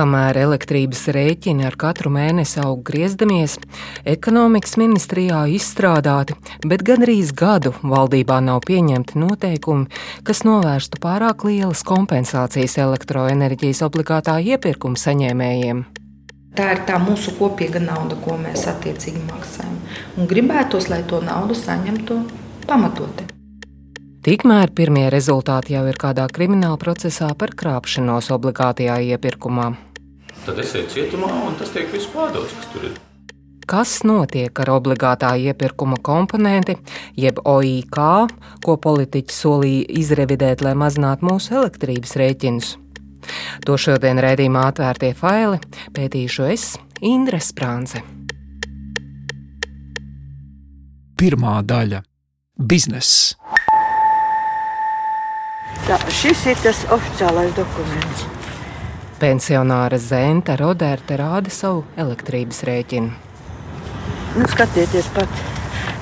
Kamēr 0.00 0.38
elektrības 0.40 1.02
rēķini 1.12 1.66
ar 1.68 1.74
katru 1.76 2.08
mēnesi 2.14 2.56
aug 2.62 2.78
griezdamies, 2.88 3.58
ekonomikas 4.08 4.78
ministrijā 4.80 5.42
izstrādāti, 5.52 6.32
bet 6.64 6.80
gandrīz 6.88 7.34
gadu 7.36 7.74
valdībā 7.84 8.38
nav 8.40 8.62
pieņemti 8.64 9.20
noteikumi, 9.20 9.90
kas 10.24 10.40
novērstu 10.48 11.02
pārāk 11.02 11.44
lielas 11.44 11.82
kompensācijas 11.84 12.78
elektroenerģijas 12.80 13.82
obligātā 13.84 14.38
iepirkuma 14.40 14.96
saņēmējiem. 15.02 15.82
Tā 16.56 16.70
ir 16.78 16.80
tā 16.88 16.96
mūsu 17.04 17.36
kopīga 17.36 17.84
nauda, 17.84 18.16
ko 18.24 18.38
mēs 18.40 18.64
attiecīgi 18.72 19.20
maksājam. 19.26 19.76
Un 20.16 20.32
gribētos, 20.32 20.88
lai 20.88 21.02
to 21.12 21.20
naudu 21.20 21.58
saņemtu 21.60 22.22
pamatoti. 22.64 23.28
Tikmēr 24.24 24.72
pirmie 24.72 25.06
rezultāti 25.12 25.76
jau 25.76 25.84
ir 25.92 26.00
kādā 26.00 26.24
krimināla 26.32 26.80
procesā 26.80 27.34
par 27.36 27.52
krāpšanos 27.52 28.32
obligātajā 28.32 28.96
iepirkumā. 29.12 29.70
Tad 30.46 30.58
es 30.62 30.74
eju 30.74 30.88
cietumā, 30.88 31.28
un 31.46 31.56
tas 31.60 31.72
tiek 31.74 31.90
viss 31.92 32.08
pārdots, 32.10 32.54
kas 32.56 32.68
tur 32.72 32.88
ir. 32.88 32.98
Kas 33.70 34.00
notiek 34.02 34.56
ar 34.64 34.72
obligātā 34.72 35.30
iepirkuma 35.38 36.00
komponenti, 36.02 36.74
jeb 37.14 37.38
OIK, 37.46 37.98
ko 38.64 38.74
politiķi 38.82 39.36
solīja 39.36 39.84
izrevidēt, 40.00 40.64
lai 40.66 40.72
mazinātu 40.74 41.28
mūsu 41.28 41.54
elektrības 41.60 42.16
rēķinus? 42.18 42.72
To 43.68 43.76
šodien 43.78 44.18
redzījumā 44.18 44.64
atvērtie 44.72 45.12
faili 45.14 45.60
pētīšu 45.94 46.48
es, 46.50 46.66
Indra 47.04 47.38
Sprānce. 47.38 48.02
Pirmā 51.20 51.60
daļa- 51.62 52.02
bizness. 52.72 53.36
Tā, 55.86 56.00
šis 56.08 56.46
ir 56.46 56.60
tas 56.64 56.84
oficiālais 56.90 57.54
dokuments. 57.54 58.39
Pensionāra 59.20 59.98
Zenta 60.00 60.54
Rodērta 60.56 61.12
rāda 61.20 61.52
savu 61.52 61.82
elektrības 62.00 62.62
rēķinu. 62.64 63.10
Nu, 64.38 64.46
skatieties, 64.48 65.10
pat 65.12 65.28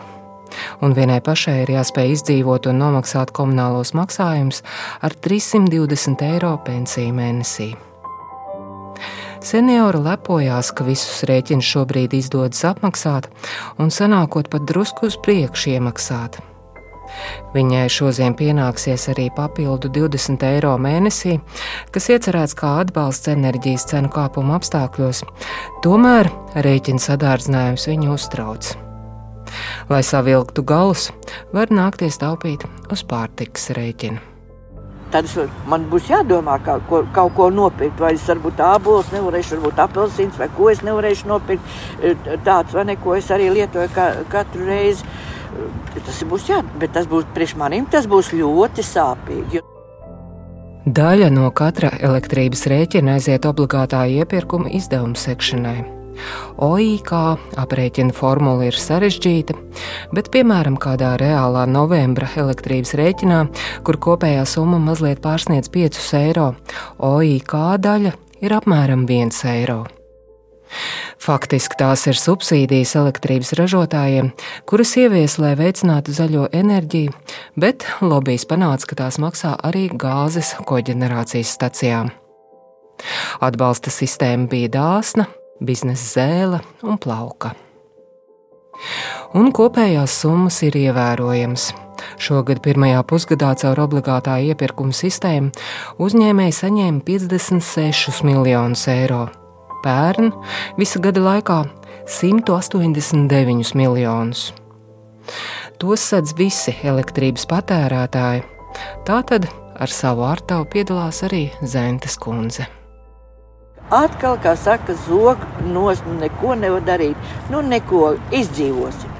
un 0.82 0.96
vienai 0.96 1.20
pašai 1.22 1.60
ir 1.62 1.70
jāspēj 1.76 2.16
izdzīvot 2.16 2.66
un 2.72 2.80
nomaksāt 2.82 3.30
komunālos 3.36 3.94
maksājumus 3.94 4.64
ar 5.06 5.14
320 5.14 6.26
eiro 6.26 6.56
pensiju 6.66 7.14
mēnesī. 7.14 7.68
Seniori 9.40 10.02
lepojās, 10.04 10.68
ka 10.76 10.84
visus 10.84 11.22
rēķinus 11.28 11.64
šobrīd 11.64 12.12
izdodas 12.18 12.60
apmaksāt 12.68 13.30
un 13.80 13.88
sanākot 13.88 14.50
pat 14.52 14.66
drusku 14.68 15.08
uz 15.08 15.16
priekšu 15.24 15.76
iemaksāt. 15.78 16.36
Viņai 17.54 17.86
šodien 17.90 18.36
pienāksies 18.38 19.08
arī 19.10 19.30
papildu 19.34 19.90
20 19.96 20.44
eiro 20.46 20.76
mēnesī, 20.78 21.38
kas 21.90 22.10
iecerēts 22.12 22.54
kā 22.58 22.76
atbalsts 22.84 23.32
enerģijas 23.32 23.88
cenu 23.90 24.12
kāpuma 24.14 24.60
apstākļos, 24.60 25.24
tomēr 25.84 26.30
rēķina 26.54 27.02
sadārdzinājums 27.08 27.88
viņu 27.90 28.14
uztrauc. 28.14 28.74
Lai 29.90 30.04
savilktu 30.06 30.62
galus, 30.62 31.08
var 31.56 31.72
nākties 31.74 32.20
taupīt 32.22 32.68
uz 32.92 33.02
pārtikas 33.08 33.72
rēķinu. 33.74 34.29
Tad 35.10 35.26
man 35.70 35.88
būs 35.90 36.06
jādomā, 36.10 36.58
kā 36.62 36.76
ko, 36.88 37.02
kaut 37.14 37.34
ko 37.34 37.48
nopirkt. 37.54 37.98
Vai 38.00 38.12
es 38.14 38.26
varbūt 38.30 38.58
tādu 38.60 39.00
nevarēšu, 39.14 39.56
varbūt 39.56 39.82
apelsīns, 39.86 40.38
vai 40.38 40.48
ko 40.56 40.70
es 40.70 40.84
nevarēšu 40.86 41.30
nopirkt. 41.30 41.74
E, 42.02 42.14
tāds 42.46 42.76
vai 42.76 42.86
neko 42.92 43.16
es 43.18 43.30
arī 43.34 43.50
lietoju 43.56 43.90
ka, 43.94 44.08
katru 44.30 44.68
reizi. 44.70 45.06
E, 45.06 46.00
tas 46.06 46.22
būs 46.30 46.48
jā, 46.52 46.62
bet 46.78 46.94
tas 46.94 47.10
būs 47.10 47.26
priekš 47.34 47.56
maniem, 47.58 47.90
tas 47.90 48.06
būs 48.10 48.32
ļoti 48.38 48.86
sāpīgi. 48.86 49.64
Daļa 50.90 51.28
no 51.34 51.50
katra 51.52 51.90
elektrības 52.00 52.64
rēķina 52.70 53.18
aiziet 53.18 53.44
obligātā 53.50 54.06
iepirkuma 54.08 54.70
izdevuma 54.78 55.18
sekšanai. 55.18 55.99
OIK 56.60 57.12
aprēķina 57.60 58.14
formula 58.16 58.66
ir 58.68 58.78
sarežģīta, 58.78 59.56
bet, 60.16 60.32
piemēram, 60.34 60.78
kādā 60.80 61.14
reālā 61.20 61.66
novembra 61.70 62.28
elektrības 62.40 62.96
rēķinā, 63.00 63.44
kur 63.86 64.00
kopējā 64.00 64.42
summa 64.48 64.80
mazliet 64.82 65.22
pārsniedz 65.24 65.72
5 65.72 66.02
eiro, 66.20 66.50
OIK 66.98 67.56
daļa 67.86 68.12
ir 68.40 68.58
apmēram 68.60 69.08
1 69.08 69.40
eiro. 69.54 69.82
Faktiski 71.20 71.76
tās 71.80 72.06
ir 72.08 72.16
subsīdijas 72.16 72.94
elektrības 73.00 73.52
ražotājiem, 73.58 74.30
kuras 74.70 74.94
ievies, 75.00 75.36
lai 75.42 75.56
veicinātu 75.58 76.14
zaļo 76.14 76.46
enerģiju, 76.56 77.12
bet 77.60 77.86
lobbyis 78.00 78.46
panāca, 78.48 78.92
ka 78.92 79.00
tās 79.02 79.18
maksā 79.22 79.56
arī 79.66 79.88
gāzes 79.90 80.54
koģenerācijas 80.70 81.52
stacijām. 81.58 82.14
Atbalsta 83.40 83.92
sistēma 83.92 84.48
bija 84.50 84.72
dāsna, 84.76 85.26
biznesa 85.60 86.20
zēle 86.20 86.60
un 86.82 86.98
plauka. 87.00 87.54
Un 89.36 89.52
kopējās 89.54 90.14
summas 90.22 90.60
ir 90.66 90.76
ievērojams. 90.80 91.70
Šogad 92.20 92.62
pirmajā 92.64 93.02
pusgadā 93.08 93.52
caur 93.60 93.82
obligātā 93.84 94.38
iepirkuma 94.50 94.94
sistēmu 94.96 95.52
uzņēmēji 96.00 96.56
saņēma 96.56 97.04
56 97.06 98.24
miljonus 98.26 98.86
eiro. 98.92 99.26
Pērn 99.84 100.32
visa 100.80 101.00
gada 101.04 101.22
laikā 101.24 101.60
189 102.08 103.76
miljonus. 103.78 104.50
Tos 105.80 106.08
sedz 106.10 106.34
visi 106.36 106.74
elektrības 106.84 107.46
patērētāji. 107.48 108.44
Tātad 109.08 109.48
ar 109.80 109.92
savu 109.92 110.26
ārtavu 110.28 110.68
piedalās 110.72 111.22
arī 111.28 111.46
Zentes 111.64 112.18
kundze 112.20 112.68
atkal, 113.90 114.38
kā 114.42 114.54
saka, 114.56 114.94
zog 115.06 115.42
nost, 115.66 116.06
nu 116.06 116.18
neko 116.20 116.54
nevar 116.58 116.84
darīt. 116.86 117.30
Nu, 117.50 117.62
neko 117.62 118.16
izdzīvosim. 118.34 119.18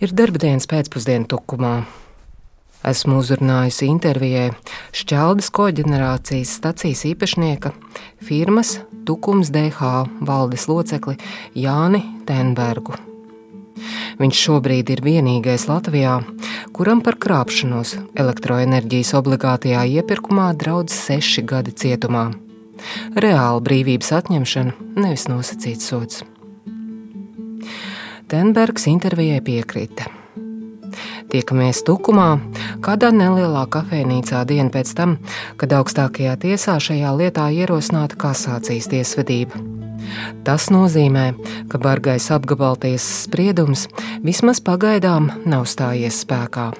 Ir 0.00 0.14
darba 0.16 0.40
dienas 0.40 0.68
pēcpusdienu 0.70 1.28
tukumā. 1.28 1.74
Esmu 2.88 3.18
uzrunājusi 3.20 3.90
intervijai 3.92 4.46
Šķeldas 4.96 5.50
koģenerācijas 5.52 6.54
stacijas 6.56 7.04
īpašnieka, 7.10 7.74
firmas 8.24 8.78
Tukums 9.04 9.52
DH 9.52 9.92
valdes 10.24 10.64
locekli 10.72 11.18
Jāni 11.52 12.00
Tenbergu. 12.24 13.09
Viņš 14.20 14.42
šobrīd 14.46 14.92
ir 14.92 15.02
vienīgais 15.04 15.66
Latvijā, 15.70 16.18
kuram 16.76 17.00
par 17.04 17.18
krāpšanos 17.20 17.96
elektroenerģijas 18.20 19.14
obligātajā 19.20 19.86
iepirkumā 20.00 20.50
draudz 20.60 20.94
seši 20.96 21.44
gadi 21.46 21.74
cietumā. 21.76 22.30
Reāla 23.16 23.60
brīvības 23.64 24.12
atņemšana, 24.20 24.76
nevis 25.00 25.26
nosacīts 25.28 25.90
sots. 25.90 26.24
Tenbergs 28.30 28.86
intervijai 28.86 29.40
piekrita. 29.42 30.06
Tiekamies 31.30 31.84
Tukumā, 31.86 32.40
kādā 32.82 33.12
nelielā 33.14 33.64
kafejnīcā 33.70 34.42
dienu 34.50 34.72
pēc 34.74 34.94
tam, 34.98 35.18
kad 35.58 35.74
augstākajā 35.78 36.38
tiesā 36.42 36.78
šajā 36.82 37.12
lietā 37.18 37.50
ierosināta 37.54 38.18
kasācijas 38.18 38.90
tiesvedība. 38.90 39.79
Tas 40.46 40.68
nozīmē, 40.72 41.30
ka 41.70 41.80
bargais 41.82 42.30
apgabaltiesas 42.34 43.24
spriedums 43.26 43.86
vismaz 44.24 44.62
pagaidām 44.64 45.30
nav 45.48 45.66
stājies 45.70 46.22
spēkā. 46.24 46.70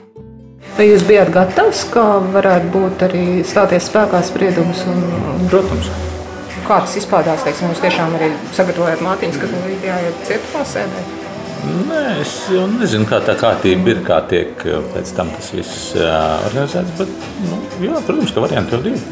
Vai 0.77 0.87
jūs 0.91 1.05
bijāt 1.09 1.33
gatavs, 1.35 1.87
ka 1.93 2.05
varētu 2.35 2.71
būt 2.75 3.05
arī 3.09 3.25
stāties 3.47 3.89
spēkā 3.91 4.21
spriedums? 4.25 4.85
Un... 4.91 5.03
Protams. 5.51 5.89
Kā 6.67 6.83
tas 6.85 6.95
izpaudās? 7.01 7.43
Teiksim, 7.47 7.73
jūs 7.73 7.83
tiešām 7.83 8.15
arī 8.19 8.31
sagatavojat 8.55 9.03
mātiņas, 9.05 9.41
kas 9.43 9.57
līdījā 9.65 9.97
ir 10.07 10.21
cietumā 10.29 10.67
sēdē? 10.69 11.07
Nē, 11.61 12.05
es 12.23 12.35
nezinu, 12.79 13.05
kā 13.09 13.19
tā 13.25 13.35
kārtība 13.41 13.93
ir, 13.93 13.99
kā 14.07 14.21
tiek 14.31 14.63
pēc 14.95 15.11
tam 15.17 15.33
tas 15.35 15.51
viss 15.53 15.91
organizēts. 15.99 16.95
Bet, 17.01 17.11
nu, 17.49 17.59
jā, 17.85 18.01
protams, 18.07 18.33
ka 18.33 18.45
varianti 18.47 18.77
jau 18.77 18.81
ir. 18.89 19.03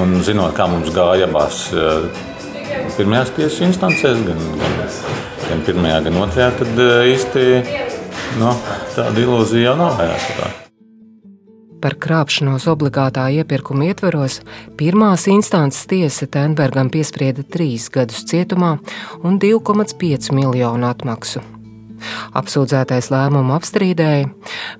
Un 0.00 0.22
zinot, 0.24 0.54
kā 0.56 0.64
mums 0.72 0.88
gāja 0.94 1.26
abās 1.28 1.66
eh, 1.76 2.06
pirmajās 2.96 3.32
tiesas 3.36 3.60
instancēs, 3.68 4.24
gan, 4.26 4.42
gan, 4.60 4.96
gan 5.48 5.62
pirmajā, 5.68 6.00
gan 6.08 6.18
otrajā, 6.24 6.50
tad 6.62 6.82
eh, 6.86 7.12
īsti 7.12 7.46
no, 8.40 8.56
tāda 8.96 9.24
ilūzija 9.24 9.72
jau 9.72 9.94
vairs. 9.98 10.58
Par 11.82 11.96
krāpšanos 11.98 12.68
obligātā 12.70 13.24
iepirkuma 13.34 13.88
ietveros 13.88 14.38
pirmās 14.78 15.26
instances 15.32 15.88
tiesa 15.90 16.28
Tenbergam 16.30 16.92
piesprieda 16.94 17.42
trīs 17.42 17.88
gadus 17.90 18.22
cietumā 18.30 18.76
un 19.26 19.40
2,5 19.42 20.30
miljonu 20.36 20.86
atmaksu. 20.86 21.42
Apsūdzētais 22.38 23.10
lēmumu 23.12 23.54
apstrīdēja, 23.56 24.30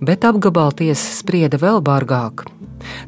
bet 0.00 0.26
apgabala 0.28 0.74
tiesa 0.76 1.14
sprieda 1.20 1.60
vēl 1.62 1.82
bargāk. 1.84 2.46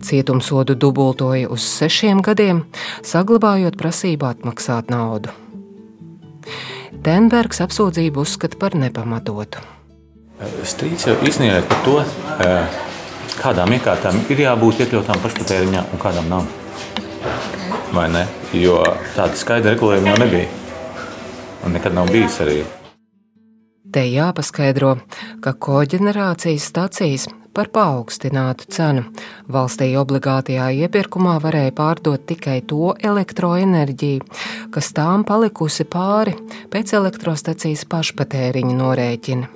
Cietumsodu 0.05 0.77
dubultoja 0.79 1.51
uz 1.51 1.65
sešiem 1.67 2.23
gadiem, 2.23 2.65
saglabājot 3.03 3.79
prasību 3.81 4.31
atmaksāt 4.31 4.93
naudu. 4.93 5.35
Tenbergs 7.05 7.61
apsūdzību 7.65 8.23
uzskata 8.23 8.57
par 8.61 8.77
nepamatotu. 8.79 9.61
Strīds 10.67 11.07
jau 11.09 11.15
īstenībā 11.27 11.63
par 11.69 11.81
to, 11.85 12.01
eh, 12.41 12.79
kādām 13.39 13.75
iekārtām 13.77 14.21
ir 14.31 14.45
jābūt 14.45 14.85
iekļautām 14.85 15.21
pašpatēriņā 15.23 15.85
un 15.93 15.99
kādām 15.99 16.29
nav. 16.29 16.47
Vai 17.93 18.09
ne? 18.09 18.27
Jo 18.53 18.83
tāda 19.15 19.37
skaidra 19.39 19.75
regulējuma 19.75 20.15
jau 20.15 20.19
nebija. 20.25 20.49
Un 21.65 21.73
nekad 21.73 21.95
nav 21.95 22.11
bijis 22.11 22.41
arī. 22.41 22.65
Te 23.95 24.03
jāpaskaidro, 24.11 24.97
ka 25.39 25.53
koģenerācijas 25.55 26.65
stacijas 26.67 27.29
par 27.55 27.69
paaugstinātu 27.71 28.67
cenu 28.75 29.05
valstī 29.55 29.93
obligātajā 30.01 30.65
iepirkumā 30.83 31.37
varēja 31.45 31.71
pārdot 31.79 32.25
tikai 32.27 32.57
to 32.67 32.97
elektroenerģiju, 32.99 34.25
kas 34.75 34.89
tām 34.97 35.23
palikusi 35.29 35.87
pāri 35.87 36.35
pēc 36.73 36.97
elektrostacijas 36.99 37.85
pašpatēriņa 37.93 38.75
norēķina. 38.81 39.53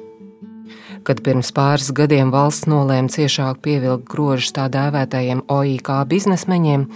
Kad 1.03 1.25
pirms 1.27 1.51
pāris 1.57 1.91
gadiem 1.91 2.31
valsts 2.31 2.71
nolēma 2.71 3.11
ciešāk 3.11 3.59
pievilkt 3.67 4.07
grožus 4.07 4.55
tā 4.55 4.69
dēvētajiem 4.71 5.43
OIK 5.51 5.91
biznesmeņiem, 6.15 6.87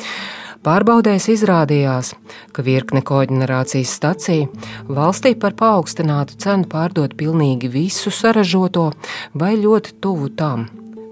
Pārbaudēs 0.63 1.25
izrādījās, 1.33 2.13
ka 2.55 2.63
virkne 2.63 3.01
koģenerācijas 3.03 3.95
staciju 3.99 4.93
valstī 4.95 5.33
par 5.35 5.57
paaugstinātu 5.59 6.37
cenu 6.45 6.69
pārdot 6.71 7.17
pilnīgi 7.19 7.71
visu 7.73 8.13
saražoto 8.15 8.93
vai 9.35 9.57
ļoti 9.59 9.97
tuvu 9.99 10.31
tam, 10.39 10.69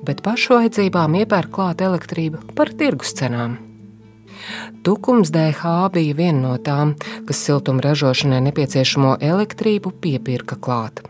bet 0.06 0.22
pašu 0.22 0.54
vajadzībām 0.60 1.18
iepērk 1.24 1.50
klāt 1.56 1.82
elektrību 1.82 2.54
par 2.54 2.70
tirgus 2.78 3.10
cenām. 3.18 3.58
Tukums 4.86 5.34
DH 5.34 5.74
bija 5.98 6.14
viena 6.22 6.44
no 6.46 6.56
tām, 6.62 6.94
kas 7.26 7.42
siltuma 7.42 7.82
ražošanai 7.90 8.38
nepieciešamo 8.46 9.16
elektrību 9.18 9.98
piepirka 9.98 10.62
klāt. 10.62 11.02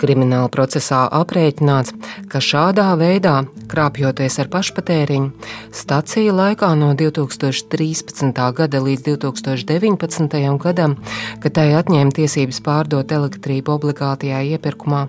Krimināla 0.00 0.48
procesā 0.52 1.02
aprēķināts, 1.20 1.94
ka 2.30 2.40
šādā 2.44 2.88
veidā, 3.00 3.36
krāpjoties 3.70 4.38
ar 4.42 4.50
pašpatēriņu, 4.52 5.30
stacija 5.74 6.34
laikā 6.36 6.70
no 6.78 6.92
2013. 6.98 8.40
gada 8.56 8.80
līdz 8.84 9.06
2019. 9.10 10.40
gadam, 10.64 10.96
kad 11.42 11.56
tai 11.58 11.68
atņēma 11.78 12.16
tiesības 12.16 12.62
pārdot 12.66 13.12
elektrību 13.12 13.76
obligātajā 13.76 14.42
iepirkumā, 14.56 15.06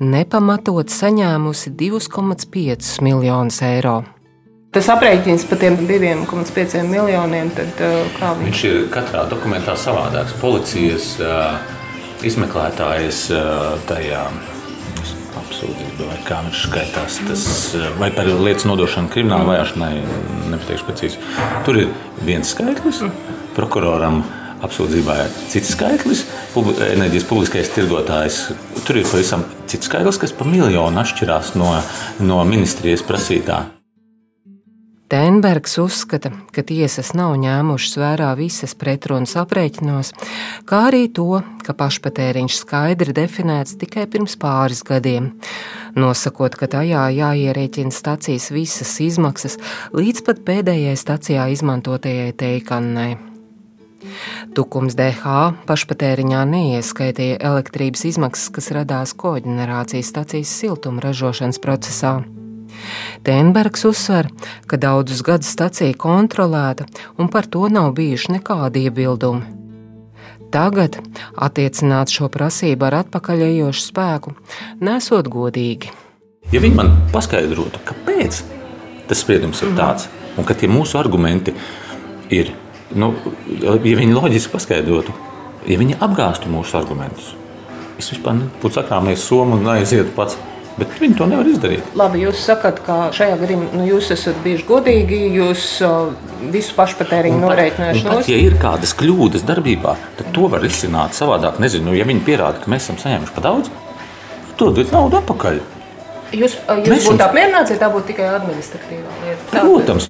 nepamatot 0.00 0.92
saņēmusi 0.92 1.74
2,5 1.78 3.02
miljonus 3.04 3.62
eiro. 3.66 3.98
Tas 4.68 4.84
aprēķins 4.92 5.46
par 5.48 5.58
tiem 5.62 5.78
2,5 5.88 6.82
miljoniem, 6.90 7.48
tad 7.56 7.80
uh, 7.80 8.02
kā 8.18 8.34
viņš? 8.36 8.50
Viņš 8.50 8.64
ir 8.68 8.82
katrā 8.92 9.22
dokumentā 9.30 9.72
savādāks. 9.80 10.34
Policijas 10.42 11.14
uh, 11.24 11.77
izmeklētājas 12.26 13.26
tajā 13.88 14.22
apsūdzība, 15.38 16.08
vai 16.08 16.18
kā 16.26 16.40
viņš 16.46 16.64
skaitās, 16.66 17.20
tas, 17.28 17.44
vai 18.00 18.10
par 18.14 18.28
lietas 18.30 18.66
nodošanu 18.68 19.12
krimināla 19.12 19.46
vajāšanai, 19.52 19.92
nepateikšu 20.52 20.88
precīzi. 20.88 21.22
Tur 21.66 21.80
ir 21.84 21.94
viens 22.26 22.50
skaitlis, 22.54 23.04
prokuroram 23.56 24.22
apsūdzībā 24.66 25.16
ir 25.22 25.32
cits 25.52 25.72
skaitlis, 25.76 26.24
enerģijas 26.90 27.26
publiskais 27.30 27.72
tirgotājs. 27.74 28.42
Tur 28.82 29.00
ir 29.00 29.08
pavisam 29.08 29.46
cits 29.70 29.90
skaitlis, 29.90 30.20
kas 30.20 30.34
pa 30.34 30.48
miljonu 30.48 31.04
atšķirās 31.04 31.54
no, 31.58 31.72
no 32.24 32.44
ministrijas 32.48 33.06
prasītā. 33.06 33.64
Tenbergs 35.08 35.78
uzskata, 35.80 36.28
ka 36.52 36.60
tiesas 36.68 37.14
nav 37.16 37.32
ņēmušas 37.40 37.94
vērā 37.96 38.28
visas 38.36 38.74
pretrunas 38.76 39.32
aprēķinos, 39.40 40.10
kā 40.68 40.82
arī 40.90 41.06
to, 41.16 41.40
ka 41.64 41.72
pašpatēriņš 41.78 42.58
skaidri 42.60 43.14
definēts 43.16 43.78
tikai 43.80 44.04
pirms 44.12 44.36
pāris 44.36 44.84
gadiem, 44.84 45.30
nosakot, 45.96 46.58
ka 46.60 46.68
tajā 46.76 47.06
jāierēķina 47.16 47.94
stacijas 47.94 48.50
visas 48.52 48.92
izmaksas 49.00 49.56
līdz 49.96 50.26
pat 50.28 50.44
pēdējai 50.44 50.96
stacijā 51.00 51.48
izmantotajai 51.56 52.34
teikannai. 52.36 53.14
Tukums 54.52 54.92
DH 54.98 55.38
pašpatēriņā 55.68 56.44
neieskaitīja 56.52 57.40
elektrības 57.48 58.04
izmaksas, 58.12 58.52
kas 58.52 58.74
radās 58.76 59.16
koģenerācijas 59.16 60.12
stacijas 60.12 60.52
siltuma 60.52 61.08
ražošanas 61.08 61.64
procesā. 61.64 62.18
Tenbergs 63.26 63.84
uzsver, 63.88 64.28
ka 64.66 64.80
daudzus 64.80 65.22
gadus 65.26 65.52
stacija 65.54 65.94
kontrolēta 65.98 66.88
un 67.18 67.30
par 67.32 67.46
to 67.46 67.68
nav 67.72 67.92
bijuši 67.98 68.38
nekādi 68.38 68.86
iebildumi. 68.88 69.54
Tagad 70.48 70.96
attiecināt 71.36 72.08
šo 72.08 72.30
prasību 72.32 72.86
ar 72.88 73.02
atpakaļējošu 73.02 73.82
spēku 73.90 74.32
nesot 74.80 75.28
godīgi. 75.28 75.90
Ja 76.48 76.62
viņi 76.64 76.78
man 76.78 76.94
paskaidrotu, 77.12 77.82
kāpēc 77.84 78.40
tas 79.08 79.20
spriedums 79.20 79.60
ir 79.64 79.74
tāds, 79.76 80.06
un 80.40 80.46
ka 80.48 80.56
tie 80.56 80.70
mūsu 80.70 80.96
argumenti 81.00 81.52
ir, 82.32 82.54
nu, 82.96 83.10
ja 83.60 83.76
viņi 83.76 84.14
loģiski 84.16 84.54
paskaidrotu, 84.54 85.12
ja 85.68 85.76
viņi 85.80 85.98
apgāstu 86.04 86.48
mūsu 86.52 86.78
argumentus, 86.80 87.34
es 88.00 88.08
vispār 88.14 88.38
nebūtu 88.38 88.78
sakrāmies 88.78 89.24
somu 89.28 89.58
un 89.58 89.68
aizietu 89.74 90.14
pats. 90.16 90.38
Bet 90.78 90.94
viņi 91.02 91.16
to 91.18 91.26
nevar 91.26 91.48
izdarīt. 91.50 91.86
Labi, 91.98 92.20
jūs 92.22 92.42
sakat, 92.46 92.78
ka 92.86 92.98
šajā 93.14 93.38
gadījumā 93.40 93.70
nu, 93.74 93.86
jūs 93.88 94.12
esat 94.14 94.38
bijuši 94.44 94.66
godīgi, 94.68 95.18
jūs 95.34 95.64
uh, 95.86 96.12
visu 96.54 96.76
pašpatēriņu 96.78 97.40
norēķinājuši. 97.42 98.04
Pat, 98.06 98.30
ja 98.30 98.38
ir 98.44 98.58
kādas 98.62 98.94
kļūdas 98.98 99.46
darbībā, 99.48 99.96
tad 100.20 100.30
to 100.36 100.50
var 100.52 100.66
izsināt 100.68 101.18
savādāk. 101.18 101.58
Nezinu, 101.62 101.90
nu, 101.90 101.96
ja 101.98 102.06
viņi 102.08 102.22
pierāda, 102.26 102.62
ka 102.62 102.70
mēs 102.70 102.86
esam 102.86 103.00
saņēmuši 103.02 103.34
par 103.34 103.48
daudz, 103.48 103.72
dodiet 104.60 104.94
naudu 104.94 105.18
atpakaļ. 105.22 105.58
Jūs, 106.38 106.60
uh, 106.68 106.84
jūs 106.84 107.10
būtu 107.10 107.26
apmierināts, 107.26 107.74
ja 107.74 107.82
tā 107.82 107.90
būtu 107.92 108.12
tikai 108.12 108.30
administratīvā 108.36 109.18
lieta? 109.24 109.50
Protams. 109.56 110.07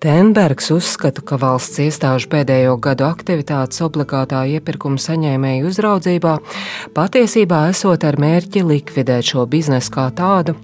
Tenbergs 0.00 0.70
uzskata, 0.72 1.20
ka 1.20 1.36
valsts 1.36 1.76
iestāžu 1.84 2.30
pēdējo 2.32 2.78
gadu 2.80 3.04
aktivitātes 3.04 3.82
obligātā 3.84 4.46
iepirkuma 4.48 4.96
saņēmēju 4.96 5.66
uzraudzībā 5.68 6.38
patiesībā 6.96 7.58
esot 7.68 8.06
ar 8.08 8.16
mērķi 8.16 8.62
likvidēt 8.64 9.28
šo 9.28 9.44
biznesu 9.52 9.92
kā 9.98 10.06
tādu, 10.16 10.54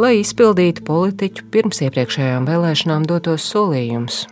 lai 0.00 0.14
izpildītu 0.22 0.86
politiķu 0.88 1.44
pirms 1.52 1.82
iepriekšējām 1.84 2.48
vēlēšanām 2.48 3.04
dotos 3.10 3.44
solījumus. 3.52 4.22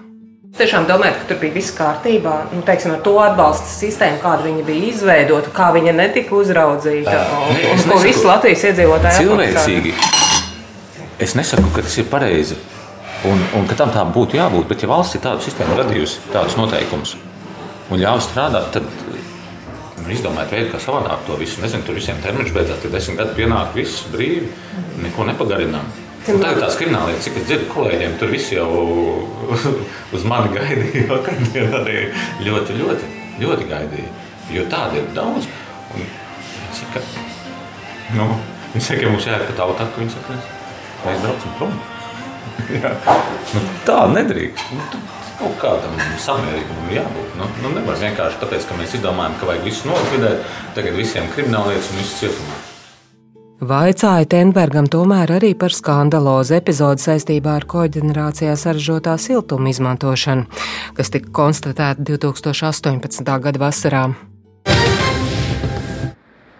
Es 0.54 0.62
tiešām 0.62 0.88
domāju, 0.88 1.18
ka 1.20 1.28
tur 1.34 1.42
bija 1.44 1.58
viss 1.60 1.76
kārtībā. 1.76 2.40
Nu, 2.56 2.64
teiksim, 2.64 2.96
ar 2.96 3.04
to 3.04 3.18
atbalsta 3.20 3.68
sistēmu, 3.68 4.22
kāda 4.24 4.48
viņa 4.48 4.64
bija 4.64 4.92
izveidota, 4.94 5.52
kā 5.52 5.74
viņa 5.76 5.92
netika 5.98 6.40
uzraudzīta 6.40 7.20
un, 7.50 7.64
un 7.74 7.90
ko 7.90 8.00
visi 8.00 8.24
Latvijas 8.24 8.64
iedzīvotāji 8.70 9.26
cilvēcīgi. 9.26 9.98
Es 11.20 11.36
nesaku, 11.36 11.68
ka 11.74 11.84
tas 11.84 12.00
ir 12.00 12.08
pareizi. 12.08 12.56
Un, 13.24 13.40
un 13.56 13.68
ka 13.68 13.76
tam 13.78 13.92
tā 13.94 14.02
būtu 14.04 14.36
jābūt, 14.36 14.66
bet 14.68 14.82
ja 14.84 14.90
valsts 14.90 15.16
ir 15.16 15.22
tādu 15.24 15.44
sistēmu 15.46 15.78
radījusi, 15.78 16.26
tādus 16.34 16.58
noteikumus 16.60 17.14
un 17.92 18.00
ļauj 18.00 18.22
strādāt, 18.24 18.70
tad 18.74 18.86
nu, 20.04 20.08
izdomājiet 20.12 20.52
veidu, 20.52 20.70
kā 20.72 20.80
savādāk 20.82 21.24
to 21.26 21.36
visu. 21.40 21.60
Nezinu, 21.62 21.84
tur 21.86 21.98
visiem 21.98 22.20
termiņš 22.24 22.52
beidzās, 22.54 22.80
tad 22.82 22.92
desmit 22.94 23.20
gadi 23.20 23.36
pienāk, 23.38 23.72
viss 23.76 24.04
brīvi, 24.12 24.48
neko 25.04 25.28
nepagarinām. 25.30 25.92
Un 26.24 26.40
tā 26.40 26.54
ir 26.54 26.60
tā 26.62 26.70
krimināla 26.72 27.12
lieta, 27.12 27.22
cik 27.26 27.38
es 27.40 27.48
dzirdu 27.50 27.68
kolēģiem, 27.74 28.14
tur 28.20 28.32
viss 28.32 28.52
jau 28.52 28.68
uz 30.16 30.24
mani 30.28 30.52
gaidīja. 30.54 31.04
Vakardien 31.12 31.76
arī 31.80 31.98
ļoti, 32.46 32.78
ļoti, 32.80 33.10
ļoti 33.42 33.68
gaidīja. 33.72 34.12
Jo 34.52 34.64
tāda 34.72 35.00
ir 35.00 35.10
daudz. 35.16 35.48
Un, 35.94 36.06
saka, 36.76 37.04
nu, 38.16 38.30
viņi 38.72 38.86
saka, 38.88 39.02
ka 39.04 39.12
mums 39.12 39.28
jāiet 39.28 39.48
pa 39.50 39.58
tautāk, 39.60 40.00
viņi 40.00 40.16
saka, 40.16 40.38
mēs 41.04 41.20
braucam 41.26 41.58
prom. 41.60 41.76
Nu, 43.54 43.64
tā 43.86 44.00
nedrīkst. 44.14 44.74
Nu, 44.74 45.00
kaut 45.38 45.56
kādam 45.62 45.96
samērīgumam 46.22 46.92
jābūt. 46.94 47.32
Nu, 47.40 47.48
nu, 47.62 47.72
nevar 47.78 47.98
vienkārši 48.00 48.40
tāpēc, 48.42 48.68
ka 48.68 48.78
mēs 48.78 48.94
izdomājam, 48.98 49.34
ka 49.40 49.50
vajag 49.50 49.66
visu 49.66 49.90
nolikvidēt, 49.90 50.46
tagad 50.76 50.96
visiem 50.98 51.26
krimināllietas 51.34 51.90
un 51.92 52.00
visu 52.02 52.22
cietumā. 52.22 52.62
Vaicāja 53.64 54.26
Tenbergam 54.28 54.88
tomēr 54.90 55.30
arī 55.36 55.52
par 55.56 55.72
skandalozu 55.72 56.56
epizodi 56.58 57.04
saistībā 57.06 57.54
ar 57.60 57.64
koģenerācijā 57.70 58.56
saražotā 58.60 59.14
siltuma 59.22 59.70
izmantošanu, 59.70 60.44
kas 60.98 61.14
tika 61.14 61.32
konstatēta 61.38 62.02
2018. 62.02 63.32
gada 63.46 63.62
vasarā. 63.62 64.04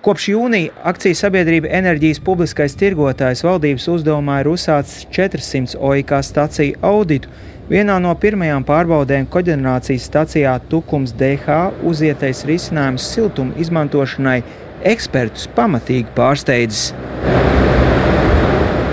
Kopš 0.04 0.24
jūnija 0.28 0.72
akciju 0.84 1.16
sabiedrība 1.16 1.70
Enerģijas 1.78 2.18
publiskais 2.20 2.74
tirgotājs 2.76 3.40
valdības 3.46 3.86
uzdevumā 3.88 4.42
ir 4.42 4.50
uzsācis 4.50 5.06
400 5.16 5.78
OIK 5.80 6.10
staciju 6.28 6.76
auditu. 6.84 7.30
Vienā 7.70 7.94
no 8.04 8.10
pirmajām 8.20 8.66
pārbaudēm 8.68 9.24
koģenerācijas 9.32 10.04
stacijā 10.10 10.58
Tukums 10.68 11.14
DH 11.16 11.56
uzietais 11.88 12.44
risinājums 12.44 13.06
siltuma 13.14 13.56
izmantošanai 13.64 14.42
ekspertus 14.92 15.48
pamatīgi 15.56 16.12
pārsteidzis. 16.18 16.90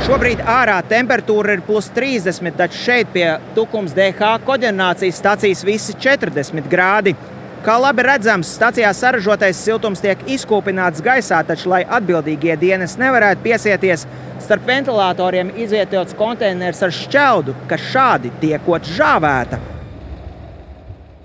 Šobrīd 0.07 0.39
ārā 0.47 0.79
temperatūra 0.87 1.57
ir 1.57 1.65
plus 1.67 1.91
30, 1.91 2.55
taču 2.55 2.79
šeit 2.85 3.11
pie 3.11 3.27
Tukums 3.59 3.91
DH 3.99 4.31
koģenerācijas 4.47 5.19
stacijas 5.19 5.67
visi 5.67 5.99
40 6.07 6.71
grādi. 6.71 7.17
Kā 7.61 7.75
labi 7.77 8.01
redzams, 8.01 8.49
stācijā 8.57 8.89
saražotais 8.97 9.59
siltums 9.61 9.99
tiek 10.01 10.17
izkūpināts 10.33 11.01
gaisā, 11.05 11.43
taču, 11.45 11.69
lai 11.69 11.83
atbildīgie 11.85 12.55
dienas 12.57 12.95
nevarētu 12.97 13.43
piesieties, 13.45 14.07
starp 14.41 14.65
ventilatoriem 14.65 15.51
izvietots 15.61 16.17
konteiners 16.17 16.81
ar 16.81 16.89
šķeldu, 16.97 17.53
kas 17.69 17.83
šādi 17.91 18.31
tiekot 18.41 18.89
žāvēta. 18.97 19.59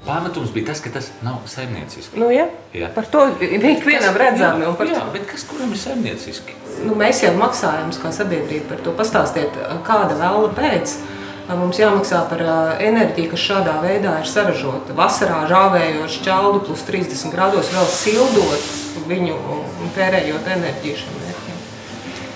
Pārmetums 0.07 0.52
bija 0.55 0.69
tas, 0.69 0.85
ka 0.85 0.93
tas 0.95 1.09
nav 1.25 1.40
saimnieciski. 1.50 2.21
Nu, 2.21 2.28
ja? 2.31 2.45
Jā. 2.76 2.93
Par 2.95 3.09
to 3.11 3.25
ikvienam 3.40 4.14
redzami. 4.21 4.69
un 4.69 4.76
par 4.78 4.87
Jā, 4.93 5.00
to- 5.00 5.12
bet 5.16 5.25
kas 5.33 5.43
kuram 5.49 5.73
ir 5.73 5.81
saimnieciski? 5.81 6.52
Nu, 6.85 6.95
mēs 6.95 7.25
jau 7.25 7.33
maksājam 7.40 7.90
kā 7.97 8.12
sabiedrība 8.12 8.69
par 8.69 8.85
to. 8.85 8.93
Pastāstiet, 8.93 9.57
kāda 9.88 10.14
vēla 10.21 10.52
pēc. 10.55 10.99
Mums 11.47 11.79
jāmaksā 11.79 12.25
par 12.26 12.41
enerģiju, 12.83 13.31
kas 13.31 13.43
šādā 13.45 13.76
veidā 13.79 14.17
ir 14.19 14.26
saražota. 14.26 14.95
Vasarā 14.99 15.45
žāvējot 15.47 16.11
šķeldu 16.17 16.62
plus 16.67 16.83
30 16.88 17.31
grādos, 17.31 17.71
vēl 17.71 17.87
sildot 17.93 18.65
viņu 19.07 19.37
un 19.55 19.93
tērējot 19.95 20.49
enerģiju 20.57 20.99
šiem 21.05 21.21
mērķiem. 21.21 21.61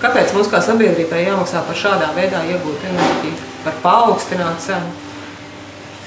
Kāpēc 0.01 0.31
mums 0.37 0.47
kā 0.53 0.61
sabiedrībai 0.63 1.25
jāmaksā 1.25 1.63
par 1.67 1.77
šādā 1.77 2.07
veidā 2.15 2.39
iegūt 2.53 2.85
enerģiju, 2.87 3.49
par 3.65 3.75
paaugstinātu 3.83 4.63
cenu? 4.69 4.93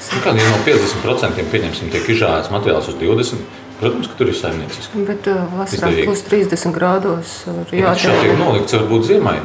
Nu, 0.04 0.22
kā, 0.24 0.32
ja 0.36 0.48
no 0.48 0.62
50% 0.64 1.44
pieņemsim, 1.52 1.92
tiek 1.92 2.08
izžāvēts 2.12 2.50
materiāls 2.52 2.88
uz 2.88 2.96
20%, 3.00 3.60
protams, 3.80 4.08
ka 4.08 4.16
tur 4.16 4.32
ir 4.32 4.38
saimnieciski. 4.38 5.04
Bet 5.08 5.28
uh, 5.28 5.44
vasarā 5.58 5.92
plus 6.06 6.24
30 6.24 6.72
grādos 6.76 7.36
ir 7.52 7.76
Jā, 7.84 7.92
šeit 8.00 8.20
tiek 8.24 8.40
nolikts 8.40 8.76
varbūt 8.76 9.08
ziemai. 9.12 9.38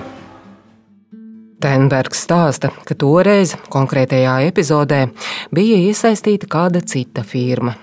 Tenbergs 1.60 2.22
stāsta, 2.24 2.70
ka 2.88 2.96
toreiz, 2.96 3.52
konkrētajā 3.74 4.38
epizodē, 4.48 5.10
bija 5.52 5.80
iesaistīta 5.90 6.48
kāda 6.48 6.80
cita 6.80 7.26
firma. 7.28 7.74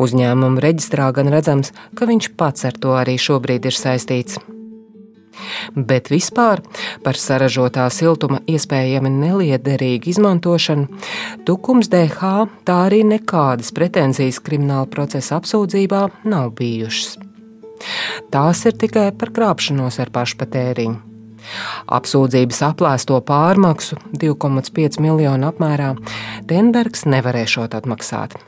Uzņēmuma 0.00 0.60
reģistrā 0.60 1.08
gan 1.16 1.30
redzams, 1.32 1.72
ka 1.96 2.08
viņš 2.08 2.28
pats 2.36 2.68
ar 2.68 2.76
to 2.76 2.92
arī 2.96 3.16
šobrīd 3.20 3.68
ir 3.68 3.76
saistīts. 3.76 4.36
Bet 5.76 6.08
vispār 6.12 6.62
par 7.04 7.16
saražotā 7.20 7.88
siltuma 7.92 8.42
iespējami 8.48 9.10
neliederīgu 9.12 10.12
izmantošanu 10.12 11.00
Tukums 11.48 11.90
DH 11.92 12.30
tā 12.68 12.78
arī 12.86 13.02
nekādas 13.04 13.72
pretenzijas 13.76 14.40
krimināla 14.44 14.88
procesa 14.92 15.40
apsūdzībā 15.40 16.06
nav 16.28 16.54
bijušas. 16.60 17.18
Tās 18.32 18.64
ir 18.68 18.76
tikai 18.80 19.10
par 19.16 19.32
krāpšanos 19.36 20.00
ar 20.00 20.12
pašpatēriņu. 20.12 21.15
Apsūdzības 21.98 22.62
aplēsto 22.70 23.20
pārmaksu 23.26 23.98
2,5 24.16 25.00
miljonu 25.04 25.50
apmērā 25.50 25.94
Denbergs 26.48 27.06
nevarēšot 27.08 27.76
atmaksāt. 27.78 28.38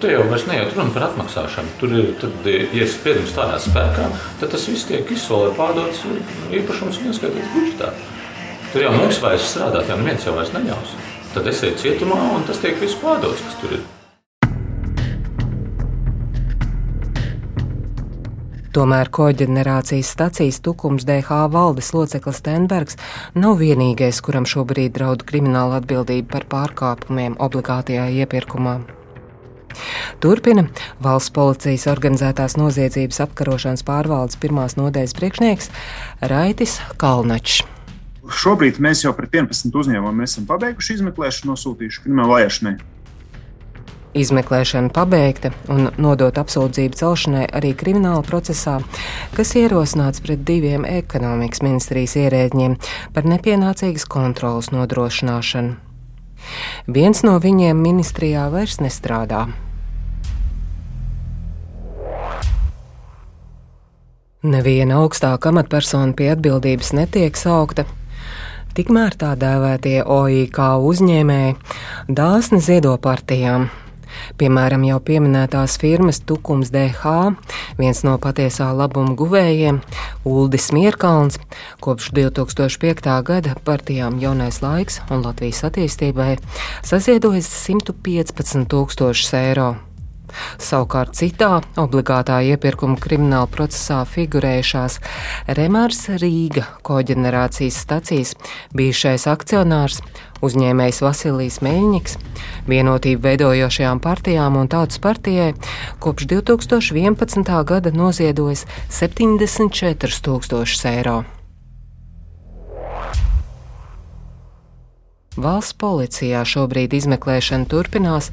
Tur 0.00 0.14
jau 0.14 0.22
vairs 0.30 0.46
neiet 0.48 0.72
runa 0.72 0.94
par 0.94 1.04
atmaksāšanu. 1.10 1.74
Tur 1.80 1.92
ir, 1.92 2.06
tad, 2.22 2.46
ja 2.48 2.86
spriedums 2.88 3.34
stājās 3.34 3.68
spēkā, 3.68 4.06
tad 4.40 4.54
tas 4.54 4.64
viss 4.70 4.88
tiek 4.88 5.12
izsolēts, 5.12 5.58
pārdots 5.58 6.02
īpašums 6.56 7.02
un 7.02 7.12
ieskaitīts 7.12 7.52
budžetā. 7.52 7.92
Tur 8.72 8.86
jau 8.86 8.96
mums 8.96 9.20
vairs 9.20 9.52
strādāt, 9.52 9.92
jau 9.92 10.00
neviens 10.00 10.24
jau 10.24 10.36
vairs 10.38 10.54
neļaus. 10.56 10.96
Tad 11.34 11.52
esiet 11.52 11.76
cietumā 11.82 12.20
un 12.38 12.48
tas 12.48 12.62
tiek 12.64 12.80
viss 12.80 12.96
pārdots, 13.02 13.44
kas 13.44 13.60
tur 13.60 13.76
ir. 13.76 13.88
Tomēr 18.70 19.08
koģenerācijas 19.10 20.12
stacijas 20.14 20.60
Tukums 20.62 21.02
DH 21.02 21.48
valdes 21.50 21.88
loceklis 21.90 22.38
Stenbergs 22.38 22.98
nav 23.34 23.58
vienīgais, 23.58 24.20
kuram 24.22 24.46
šobrīd 24.46 24.94
draud 24.94 25.24
krimināla 25.26 25.80
atbildība 25.80 26.36
par 26.36 26.46
pārkāpumiem 26.52 27.34
obligātajā 27.42 28.04
iepirkumā. 28.22 28.76
Turpina 30.22 30.68
valsts 31.02 31.34
policijas 31.34 31.88
organizētās 31.90 32.54
noziedzības 32.60 33.18
apkarošanas 33.26 33.82
pārvaldes 33.86 34.38
pirmās 34.38 34.78
nodaļas 34.78 35.16
priekšnieks 35.18 35.70
Raitis 36.30 36.78
Kalnačs. 37.02 37.64
Šobrīd 38.30 38.78
mēs 38.78 39.02
jau 39.02 39.10
pret 39.18 39.34
11 39.34 39.74
uzņēmumiem 39.82 40.26
esam 40.28 40.46
pabeiguši 40.46 41.00
izmeklēšanu, 41.00 41.56
nosūtījuši 41.56 42.06
krimināla 42.06 42.36
vajāšanai. 42.36 42.76
Izmeklēšana 44.10 44.90
pabeigta 44.90 45.52
un 45.70 45.86
nodot 46.02 46.34
apsūdzību 46.40 46.98
celšanai 46.98 47.44
arī 47.54 47.70
krimināla 47.78 48.24
procesā, 48.26 48.80
kas 49.36 49.52
ierosināts 49.54 50.22
pret 50.24 50.42
diviem 50.48 50.82
ekonomikas 50.88 51.62
ministrijas 51.62 52.16
ierēdņiem 52.18 52.74
par 53.14 53.28
nepienācīgas 53.30 54.08
kontrolas 54.10 54.72
nodrošināšanu. 54.74 55.76
Viens 56.90 57.22
no 57.22 57.36
viņiem 57.38 57.78
ministrijā 57.78 58.48
vairs 58.50 58.80
nestrādā. 58.82 59.44
Neviena 64.42 65.02
augstāka 65.04 65.52
amatpersona 65.52 66.16
pie 66.18 66.32
atbildības 66.32 66.94
netiek 66.96 67.38
saukta. 67.38 67.84
Tikmēr 68.74 69.14
tā 69.20 69.36
dēvētie 69.38 70.00
OIK 70.02 70.58
uzņēmēji 70.88 71.54
dāsni 72.16 72.58
ziedo 72.64 72.96
partijām. 73.02 73.68
Piemēram, 74.40 74.84
jau 74.88 75.00
pieminētās 75.04 75.76
firmas 75.80 76.22
Tukums 76.26 76.72
DH, 76.74 77.34
viens 77.80 78.02
no 78.06 78.16
patiesā 78.22 78.70
labuma 78.76 79.16
guvējiem, 79.18 79.82
Uldis 80.28 80.70
Mierkalns, 80.76 81.40
kopš 81.84 82.12
2005. 82.16 83.12
gada 83.26 83.58
partijām 83.64 84.20
Jaunais 84.22 84.62
laiks 84.64 85.02
un 85.10 85.24
Latvijas 85.26 85.64
attīstībai 85.68 86.38
saziedojis 86.86 87.50
115 87.66 88.68
tūkstošus 88.70 89.38
eiro. 89.44 89.74
Savukārt 90.60 91.16
citā 91.18 91.60
obligātā 91.80 92.40
iepirkuma 92.52 92.98
krimināla 93.00 93.48
procesā 93.50 94.02
figurējušās 94.08 94.98
Remārs 95.58 96.06
Rīga 96.20 96.66
koģenerācijas 96.86 97.80
stacijas 97.84 98.34
bijušais 98.76 99.26
akcionārs, 99.30 100.00
uzņēmējs 100.44 101.02
Vasilijs 101.04 101.60
Meļņiks, 101.64 102.16
vienotību 102.70 103.26
veidojošajām 103.26 104.00
partijām 104.04 104.60
un 104.60 104.70
tautas 104.72 105.02
partijai 105.02 105.52
kopš 106.00 106.30
2011. 106.36 107.52
gada 107.64 107.92
noziedojis 107.94 108.66
74 109.00 110.24
tūkstošus 110.26 110.88
eiro. 110.94 111.20
Valsts 115.38 115.76
policijā 115.78 116.40
šobrīd 116.42 116.90
izmeklēšana 116.98 117.68
turpinās 117.70 118.32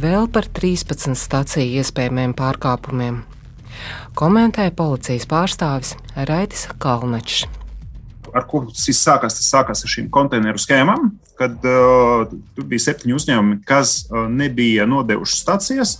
vēl 0.00 0.30
par 0.32 0.46
13 0.48 1.12
staciju 1.12 1.82
iespējamiem 1.82 2.32
pārkāpumiem. 2.38 3.18
Komentēja 4.16 4.72
policijas 4.72 5.28
pārstāvis 5.28 5.92
Raitis 6.16 6.64
Kalnačs. 6.80 7.44
Ar 8.32 8.48
ko 8.48 8.62
tas 8.70 8.88
viss 8.88 9.04
sākās? 9.04 9.36
Tas 9.36 9.52
sākās 9.52 9.84
ar 9.84 9.92
šīm 9.92 10.08
konteineru 10.12 10.60
schēmām, 10.60 11.12
kad 11.36 11.68
uh, 11.68 12.24
bija 12.64 12.86
septiņi 12.86 13.18
uzņēmumi, 13.20 13.60
kas 13.68 14.06
uh, 14.08 14.24
nebija 14.32 14.88
nodevuši 14.88 15.40
stacijas. 15.44 15.98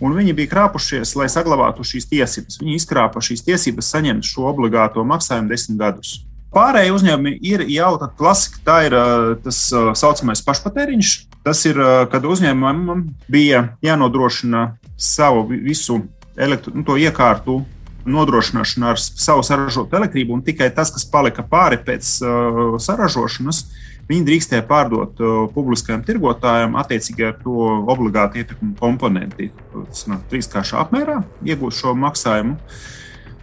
Un 0.00 0.16
viņi 0.16 0.32
bija 0.40 0.54
krāpušies, 0.56 1.12
lai 1.20 1.28
saglabātu 1.28 1.84
šīs 1.84 2.08
tiesības. 2.08 2.62
Viņi 2.64 2.80
izkrāpa 2.80 3.20
šīs 3.20 3.44
tiesības 3.44 3.92
saņemt 3.92 4.24
šo 4.24 4.48
obligāto 4.48 5.04
maksājumu 5.04 5.52
desmit 5.52 5.84
gadus. 5.84 6.22
Pārējie 6.52 6.92
uzņēmumi 6.92 7.38
ir 7.48 7.62
jau 7.72 7.94
tāda 7.96 8.12
klasika, 8.18 8.58
tā 8.66 8.78
ir 8.88 8.96
uh, 8.96 9.28
tas 9.40 9.60
saucamais 9.98 10.44
pašpatēriņš. 10.44 11.12
Tas 11.46 11.62
ir, 11.68 11.78
uh, 11.80 12.02
kad 12.12 12.26
uzņēmumam 12.28 13.06
bija 13.32 13.70
jānodrošina 13.84 14.66
savu 15.00 15.46
visu 15.50 16.02
elektro, 16.36 16.74
nu, 16.76 16.84
iekārtu 17.00 17.62
nodrošināšanu 18.04 18.88
ar 18.90 19.00
savu 19.00 19.44
saražotu 19.46 19.96
elektrību, 19.96 20.36
un 20.36 20.44
tikai 20.44 20.70
tas, 20.74 20.90
kas 20.94 21.06
palika 21.08 21.44
pāri 21.46 21.78
pēc 21.82 22.08
uh, 22.26 22.62
saražošanas, 22.82 23.62
viņi 24.08 24.26
drīkstēja 24.26 24.64
pārdot 24.68 25.20
uh, 25.22 25.44
publiskajam 25.54 26.02
tirgotājam 26.06 26.74
attiecīgi 26.80 27.28
ar 27.28 27.36
to 27.42 27.68
obligāti 27.92 28.42
iepirkuma 28.42 28.74
komponenti. 28.80 29.52
Tas 29.72 30.06
ir 30.08 30.18
trīskāršā 30.32 30.82
apmērā 30.82 31.20
iegūt 31.46 31.78
šo 31.78 31.94
maksājumu. 31.98 32.58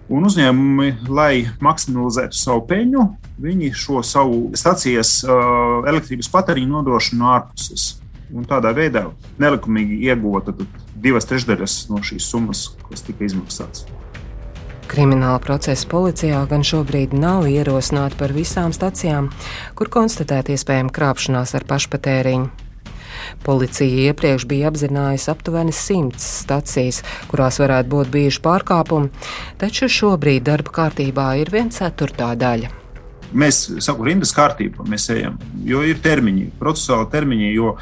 Un 0.10 0.26
uzņēmumi, 0.26 0.90
lai 1.14 1.46
maksimizētu 1.62 2.34
savu 2.34 2.64
peļņu, 2.70 3.04
viņi 3.46 3.70
šo 3.78 4.02
savu 4.02 4.40
stacijas 4.58 5.20
uh, 5.22 5.84
elektrības 5.90 6.32
patēriņu 6.34 6.72
nodrošina 6.80 7.20
no 7.22 7.30
ārpuses. 7.36 7.92
Un 8.34 8.46
tādā 8.50 8.72
veidā 8.78 9.08
nelikumīgi 9.42 10.02
iegūta 10.10 10.54
divas 11.02 11.30
trešdaļas 11.30 11.78
no 11.90 12.02
šīs 12.06 12.26
summas, 12.30 12.66
kas 12.90 13.06
tika 13.06 13.26
izmaksāts. 13.26 13.86
Krimināla 14.90 15.38
procesa 15.44 15.86
policijā 15.90 16.42
gan 16.50 16.66
šobrīd 16.66 17.14
nav 17.14 17.46
ierosināta 17.46 18.18
par 18.18 18.34
visām 18.34 18.74
stacijām, 18.74 19.30
kur 19.78 19.94
konstatēta 19.94 20.56
iespējama 20.56 20.94
krāpšanās 20.94 21.54
ar 21.58 21.70
pašpatēriņu. 21.70 22.69
Policija 23.46 24.10
iepriekš 24.10 24.46
bija 24.50 24.72
apzinājusi 24.72 25.32
aptuveni 25.34 25.76
simts 25.76 26.26
stacijas, 26.44 27.02
kurās 27.32 27.60
varētu 27.62 27.92
būt 27.94 28.14
bijuši 28.14 28.44
pārkāpumi, 28.46 29.10
taču 29.62 29.90
šobrīd 29.92 30.46
darba 30.50 30.76
kārtībā 30.82 31.32
ir 31.42 31.52
viena 31.54 31.74
ceturtā 31.76 32.34
daļa. 32.40 32.72
Mēs 33.30 33.66
saku, 33.86 34.08
rindas 34.08 34.32
kārtībā 34.34 34.88
mēs 34.90 35.06
ejam, 35.14 35.38
jo 35.66 35.84
ir 35.86 36.00
termiņi, 36.02 36.48
procesuāli 36.62 37.12
termiņi, 37.14 37.52
jo 37.54 37.76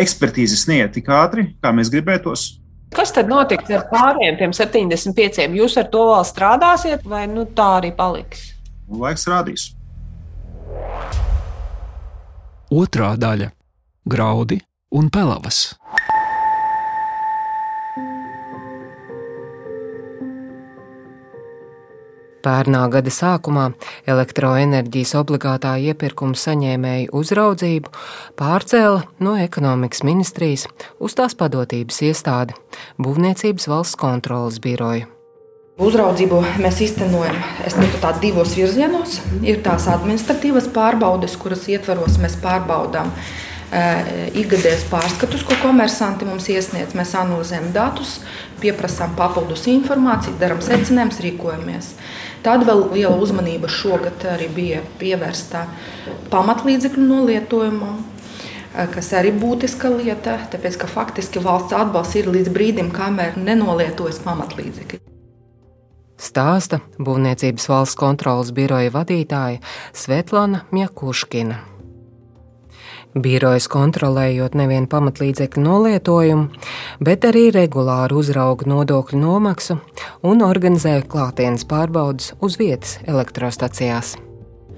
ekspertīze 0.00 0.56
sniedz 0.56 0.94
tik 0.96 1.10
ātri, 1.12 1.50
kā 1.60 1.74
mēs 1.76 1.92
gribētos. 1.92 2.46
Kas 2.94 3.12
tad 3.14 3.28
notiks 3.30 3.70
ar 3.70 3.84
pārējiem 3.90 4.38
tiem 4.40 4.54
75? 4.56 5.54
Jūs 5.54 5.76
ar 5.78 5.86
to 5.92 6.06
vēl 6.08 6.24
strādāsiet, 6.26 7.04
vai 7.06 7.26
nu, 7.30 7.44
tā 7.46 7.68
arī 7.78 7.92
paliks? 7.94 8.48
Laiks 8.90 9.28
rādīs. 9.30 9.68
Otrā 12.70 13.12
daļa- 13.18 13.50
graudi 14.04 14.60
un 14.96 15.10
pelavas. 15.12 15.74
Pērnā 22.40 22.86
gada 22.88 23.12
sākumā 23.12 23.66
elektroenerģijas 24.08 25.12
obligātā 25.20 25.74
iepirkuma 25.76 26.38
saņēmēju 26.40 27.12
uzraudzību 27.20 27.92
pārcēla 28.40 29.02
no 29.20 29.36
ekonomikas 29.36 30.06
ministrijas 30.08 30.64
uz 30.98 31.16
tās 31.18 31.36
padotības 31.36 32.00
iestādi- 32.08 32.56
Būvniecības 33.04 33.68
valsts 33.68 34.00
kontrolas 34.00 34.58
biroju. 34.58 35.04
Uzraudzību 35.80 36.40
mēs 36.60 36.80
īstenojam 36.84 37.36
tā, 38.00 38.10
divos 38.20 38.56
virzienos. 38.56 39.20
Ir 39.42 39.62
tās 39.64 39.86
administratīvas 39.88 40.68
pārbaudes, 40.72 41.36
kuras 41.40 41.68
ietvaros 41.68 42.18
mēs 42.20 42.36
pārbaudām 42.40 43.12
ikgadējas 43.70 44.84
pārskatus, 44.90 45.44
ko 45.46 45.54
komersanti 45.62 46.26
mums 46.26 46.48
iesniedz. 46.50 46.96
Mēs 46.98 47.14
analizējam 47.18 47.70
datus, 47.74 48.18
pieprasām 48.62 49.14
papildus 49.18 49.68
informāciju, 49.70 50.38
darām 50.40 50.62
secinājumus, 50.64 51.20
rīkojamies. 51.22 51.92
Tad 52.42 52.64
vēl 52.66 52.86
liela 52.94 53.16
uzmanība 53.20 53.68
šogad 53.70 54.24
arī 54.32 54.48
bija 54.54 54.80
pievērsta 54.98 55.66
pamatlīdzekļu 56.32 57.04
nolietojumam, 57.04 58.00
kas 58.94 59.12
arī 59.18 59.32
būtiska 59.36 59.92
lieta, 59.92 60.38
tāpēc 60.50 60.80
ka 60.80 60.90
faktiski 60.90 61.42
valsts 61.44 61.76
atbalsts 61.76 62.18
ir 62.18 62.30
līdz 62.32 62.50
brīdim, 62.54 62.90
kamēr 62.96 63.38
nenolietojas 63.38 64.22
pamatlīdzekļi. 64.26 65.02
Stāsta 66.20 66.82
Būvniecības 67.00 67.64
valsts 67.70 67.96
kontrolas 67.96 68.50
biroja 68.52 68.92
vadītāja 68.92 69.62
Svetlana 69.96 70.66
Mjakuškina. 70.68 71.69
Birojas 73.18 73.66
kontrolējot 73.66 74.54
nevienu 74.54 74.86
pamatlīdzekļu 74.86 75.62
nolietojumu, 75.64 76.60
bet 77.02 77.24
arī 77.26 77.48
regulāri 77.50 78.14
uzrauga 78.14 78.68
nodokļu 78.70 79.18
nomaksu 79.18 79.80
un 80.22 80.44
organizē 80.46 81.00
klātienes 81.10 81.66
pārbaudas 81.66 82.36
uz 82.38 82.54
vietas 82.60 83.00
elektrostacijās. 83.10 84.14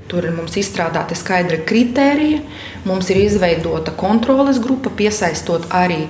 Tur 0.09 0.25
ir 0.25 0.33
mums 0.33 0.57
izstrādāti 0.57 1.17
skaidri 1.17 1.61
kriteriji, 1.69 2.41
mums 2.89 3.11
ir 3.13 3.21
izveidota 3.21 3.93
kontroles 4.01 4.63
grupa, 4.65 4.89
piesaistot 4.89 5.69
arī 5.69 6.07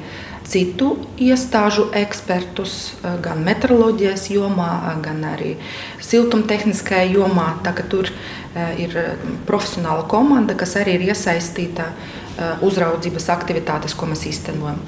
citu 0.47 0.95
iestāžu 1.23 1.89
ekspertus, 1.97 2.95
gan 3.25 3.43
meteoroloģijas 3.47 4.29
jomā, 4.31 4.71
gan 5.03 5.27
arī 5.27 5.57
siltumtehniskajā 6.03 7.11
jomā. 7.17 7.51
Tur 7.91 8.11
Eh, 8.13 8.42
ir 8.55 8.97
eh, 8.97 9.13
profesionāla 9.49 10.07
komanda, 10.09 10.57
kas 10.59 10.77
arī 10.81 10.99
ir 10.99 11.07
iesaistīta 11.13 11.89
eh, 11.93 12.65
uzraudzības 12.65 13.31
aktivitātes, 13.33 13.97
ko 13.97 14.11
mēs 14.11 14.27
īstenojam. 14.29 14.83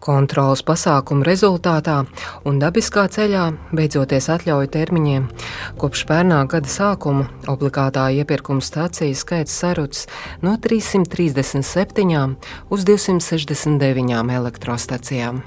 Kontrolas 0.00 0.62
pasākumu 0.64 1.26
rezultātā 1.28 1.98
un 2.48 2.60
dabiskā 2.60 3.02
ceļā, 3.12 3.42
beidzoties 3.76 4.30
atļauju 4.32 4.70
termiņiem, 4.72 5.26
kopš 5.80 6.06
pērnā 6.08 6.38
gada 6.48 6.72
sākuma 6.72 7.26
obligātā 7.52 8.06
iepirkuma 8.16 8.64
stāciju 8.64 9.16
skaits 9.16 9.58
sarucis 9.60 10.08
no 10.40 10.56
337 10.56 12.36
uz 12.72 12.86
269 12.88 14.32
elektrostacijām. 14.40 15.42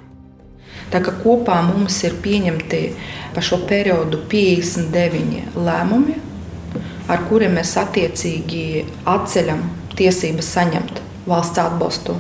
Tā 0.94 1.02
kā 1.02 1.16
kopā 1.24 1.58
mums 1.66 1.98
ir 2.06 2.14
pieņemti 2.22 2.84
pa 3.34 3.42
šo 3.42 3.64
periodu 3.70 4.22
59 4.30 5.58
lēmumi, 5.58 6.20
ar 7.12 7.24
kuriem 7.30 7.58
mēs 7.60 7.74
attiecīgi 7.80 8.84
atceļam 9.10 9.64
tiesības 9.98 10.54
saņemt 10.58 11.02
valsts 11.28 11.62
atbalstu. 11.64 12.16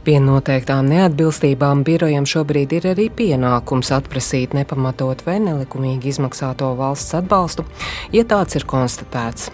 Pie 0.00 0.16
noteiktām 0.24 0.86
neatbilstībām 0.88 1.82
birojam 1.84 2.24
šobrīd 2.28 2.72
ir 2.78 2.86
arī 2.94 3.10
pienākums 3.12 3.90
atprasīt 3.92 4.54
nepamatot 4.56 5.20
vai 5.26 5.36
nelikumīgi 5.44 6.08
izmaksāto 6.14 6.70
valsts 6.78 7.18
atbalstu, 7.18 7.66
ja 8.14 8.24
tāds 8.24 8.56
ir 8.56 8.64
konstatēts. 8.68 9.50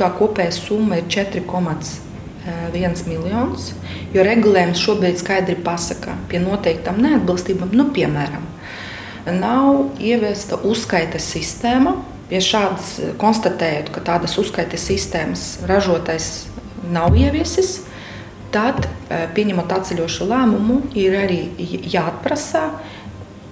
Tā 0.00 0.08
kopējā 0.16 0.54
summa 0.56 0.98
ir 0.98 1.04
4,1 1.12 3.04
miljonus, 3.10 3.68
jo 4.16 4.24
regulējums 4.24 4.80
šobrīd 4.86 5.20
skaidri 5.20 5.58
pasaka, 5.66 6.16
pie 6.32 6.40
noteiktām 6.42 6.98
neatbilstībām, 7.04 7.76
nu, 7.76 7.90
piemēram, 7.94 8.48
nav 9.36 10.00
ieviesta 10.00 10.58
uzskaites 10.64 11.28
sistēma, 11.36 11.94
Ja 12.34 12.40
šādas 12.42 12.96
eh, 12.98 13.12
konstatējot, 13.20 13.92
ka 13.94 14.02
tādas 14.02 14.34
uzskaites 14.40 14.88
sistēmas 14.88 15.44
ražotājs 15.70 16.48
nav 16.90 17.14
ieviesis, 17.18 17.84
tad, 18.54 18.88
eh, 19.08 19.28
pieņemot 19.36 19.70
atceļošu 19.76 20.26
lēmumu, 20.32 20.80
ir 20.98 21.14
arī 21.20 21.38
jāatprasa 21.94 22.66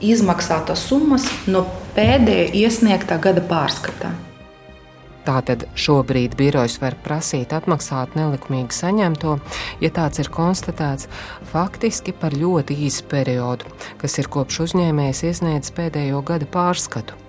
izmaksātas 0.02 0.82
summas 0.88 1.28
no 1.46 1.62
pēdējā 1.94 2.50
iesniegtā 2.64 3.20
gada 3.22 3.44
pārskatā. 3.46 4.10
Tātad 5.22 5.68
šobrīd 5.78 6.34
birojs 6.34 6.80
var 6.82 6.96
prasīt 7.04 7.52
atmaksāt 7.54 8.16
nelikumīgi 8.18 8.74
saņemto, 8.74 9.36
ja 9.78 9.90
tāds 9.94 10.18
ir 10.18 10.32
konstatēts, 10.34 11.06
faktiski 11.52 12.10
par 12.10 12.34
ļoti 12.34 12.80
īsu 12.88 13.06
periodu, 13.12 13.70
kas 14.02 14.18
ir 14.18 14.26
kopš 14.26 14.64
uzņēmējs 14.66 15.22
iesniedzis 15.30 15.78
pēdējo 15.78 16.24
gada 16.26 16.50
pārskatu. 16.50 17.21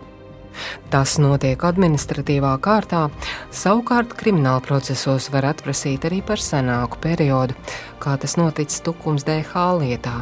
Tas 0.94 1.18
notiek 1.22 1.63
administratīvā 1.66 2.54
kārtā, 2.63 3.08
savukārt 3.54 4.13
krimināla 4.20 4.62
procesos 4.66 5.30
var 5.34 5.50
atprasīt 5.54 6.06
arī 6.10 6.22
par 6.26 6.42
senāku 6.44 7.02
periodu, 7.04 7.58
kā 8.04 8.16
tas 8.22 8.38
noticis 8.39 8.84
Tukums 8.86 9.26
DH 9.28 9.68
lietā. 9.82 10.22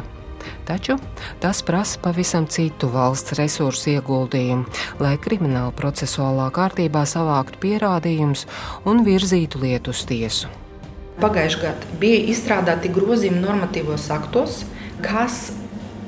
Taču 0.64 0.96
tas 1.40 1.62
prasa 1.62 1.98
pavisam 2.02 2.46
citu 2.50 2.88
valsts 2.92 3.34
resursu 3.38 3.92
ieguldījumu, 3.96 4.66
lai 5.02 5.14
krimināla 5.22 5.74
procesuālā 5.78 6.48
kārtībā 6.54 7.04
savāktu 7.08 7.60
pierādījumus 7.62 8.46
un 8.88 9.04
virzītu 9.06 9.62
lietu 9.62 9.94
uz 9.94 10.04
tiesu. 10.08 10.50
Pagājušajā 11.22 11.62
gadā 11.62 11.98
bija 12.00 12.22
izstrādāti 12.32 12.90
grozījumi 12.94 13.42
normatīvos 13.42 14.08
aktos, 14.14 14.62
kas 15.04 15.52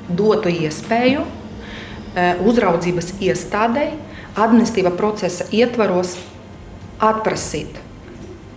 dotu 0.08 0.50
iespēju 0.52 1.22
eh, 1.22 2.40
uzraudzības 2.46 3.14
iestādēji 3.22 3.98
administratīvā 4.34 4.94
procesa 4.98 5.46
ietvaros 5.54 6.16
atprasīt 7.02 7.78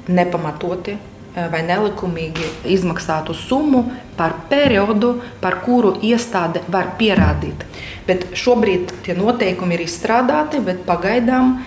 nepamatoti 0.08 0.96
eh, 0.96 1.48
vai 1.52 1.62
nelikumīgi 1.68 2.50
izmaksātu 2.74 3.36
summu 3.38 3.84
par 4.18 4.36
periodu, 4.50 5.18
par 5.42 5.60
kuru 5.66 5.96
iestāde 6.02 6.64
var 6.72 6.96
pierādīt. 7.00 7.66
Bet 8.08 8.30
šobrīd 8.38 8.96
tie 9.06 9.18
noteikumi 9.18 9.78
ir 9.78 9.86
izstrādāti, 9.86 10.64
bet 10.64 10.86
pagaidām 10.88 11.58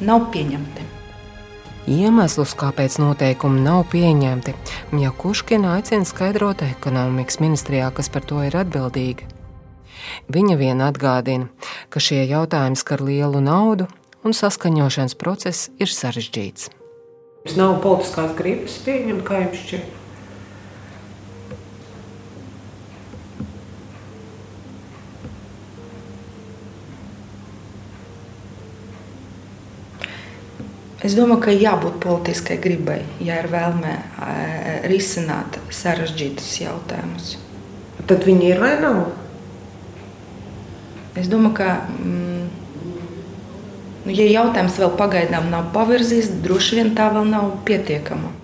nav 0.00 0.28
pieņemti. 0.34 0.86
Iemeslus, 1.88 2.52
kāpēc 2.58 2.98
noteikumi 3.00 3.62
nav 3.64 3.86
pieņemti, 3.88 4.52
Mjakuškina 4.92 5.78
aicina 5.78 6.04
skaidrot 6.04 6.66
ekonomikas 6.66 7.40
ministrijā, 7.40 7.88
kas 7.96 8.12
par 8.12 8.28
to 8.28 8.42
ir 8.44 8.58
atbildīga. 8.60 9.37
Viņa 10.32 10.56
vien 10.60 10.82
atgādina, 10.84 11.48
ka 11.92 12.02
šie 12.02 12.24
jautājumi 12.28 12.78
skar 12.78 13.04
lielu 13.04 13.40
naudu 13.44 13.88
un 14.24 14.34
saskaņošanas 14.36 15.16
process 15.18 15.70
ir 15.80 15.92
sarežģīts. 15.92 16.72
Mums 17.44 17.56
nav 17.56 17.78
politiskās 17.84 18.34
gribas 18.36 18.80
pieņemt, 18.84 19.24
kā 19.24 19.44
jums 19.44 19.62
šķiet. 19.62 19.94
Es 30.98 31.14
domāju, 31.14 31.40
ka 31.46 31.52
jābūt 31.54 32.00
politiskai 32.02 32.56
gribai, 32.60 32.98
ja 33.22 33.38
ir 33.38 33.46
vēlme 33.52 33.92
eh, 33.94 34.88
risināt 34.90 35.60
sarežģītus 35.72 36.50
jautājumus. 36.64 37.36
Tad 38.10 38.26
viņi 38.26 38.50
ir 38.50 38.60
vai 38.60 38.74
nav? 38.82 39.04
Es 41.18 41.30
domāju, 41.30 41.54
ka, 41.58 41.70
mm, 41.98 42.48
nu, 44.06 44.12
ja 44.14 44.26
jautājums 44.38 44.78
vēl 44.80 44.92
pagaidām 44.98 45.48
nav 45.52 45.72
pavirzīts, 45.74 46.36
droši 46.44 46.80
vien 46.80 46.92
tā 46.98 47.10
vēl 47.14 47.26
nav 47.28 47.56
pietiekama 47.68 48.38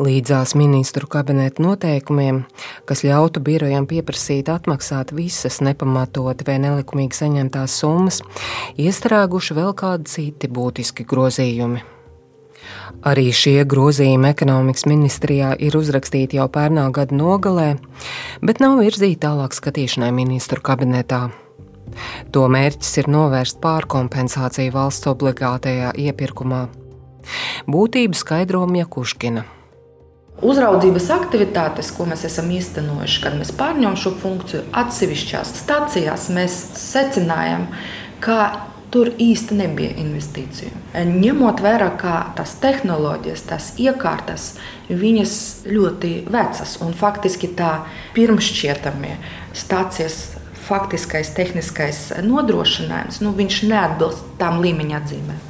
līdzās 0.00 0.54
ministru 0.56 1.08
kabineta 1.10 1.62
noteikumiem, 1.62 2.44
kas 2.88 3.04
ļautu 3.04 3.42
birojam 3.44 3.86
pieprasīt 3.90 4.48
atmaksāt 4.52 5.12
visas 5.16 5.60
nepamatoti 5.64 6.46
vai 6.48 6.58
nelikumīgi 6.62 7.20
saņemtās 7.20 7.76
summas, 7.82 8.20
iestrēguši 8.80 9.56
vēl 9.60 9.74
kādi 9.76 10.12
citi 10.14 10.50
būtiski 10.50 11.06
grozījumi. 11.08 11.84
Arī 13.06 13.30
šie 13.32 13.62
grozījumi 13.64 14.28
ekonomikas 14.28 14.84
ministrijā 14.90 15.54
ir 15.56 15.76
uzrakstīti 15.78 16.36
jau 16.36 16.48
pērnā 16.52 16.90
gada 16.92 17.16
nogalē, 17.16 17.70
bet 18.44 18.60
nav 18.60 18.82
virzīti 18.82 19.22
tālāk 19.22 19.56
skatīšanai 19.56 20.10
ministru 20.12 20.60
kabinetā. 20.60 21.28
To 22.34 22.44
mērķis 22.52 22.98
ir 23.02 23.08
novērst 23.10 23.58
pārkompensāciju 23.64 24.74
valsts 24.74 25.08
obligātajā 25.10 25.94
iepirkumā. 25.96 26.66
Būtību 27.70 28.18
skaidro 28.18 28.66
Mjakuškina. 28.70 29.46
Uzraudzības 30.40 31.10
aktivitātes, 31.12 31.90
ko 31.92 32.06
mēs 32.08 32.24
esam 32.24 32.48
īstenojuši, 32.54 33.18
kad 33.24 33.34
mēs 33.36 33.50
pārņemam 33.58 33.96
šo 34.00 34.14
funkciju 34.22 34.62
atsevišķās 34.80 35.50
stācijās, 35.64 36.30
mēs 36.32 36.54
secinājām, 36.80 37.66
ka 38.24 38.38
tur 38.90 39.12
īsti 39.22 39.56
nebija 39.58 39.94
investīciju. 40.02 40.72
Ņemot 40.94 41.62
vērā, 41.62 41.90
ka 42.00 42.14
tās 42.38 42.56
tehnoloģijas, 42.62 43.44
tās 43.50 43.70
iekārtas, 43.80 44.54
viņas 44.90 45.34
ļoti 45.70 46.12
vecas 46.30 46.76
un 46.84 46.94
faktiski 46.98 47.52
tā 47.58 47.80
pirmšķietamie 48.16 49.14
stācijas 49.56 50.20
faktiskais 50.70 51.32
tehniskais 51.34 52.02
nodrošinājums, 52.22 53.20
nu, 53.24 53.34
neatbilst 53.34 54.26
tām 54.38 54.60
līmeņa 54.62 55.00
atzīmēm. 55.00 55.46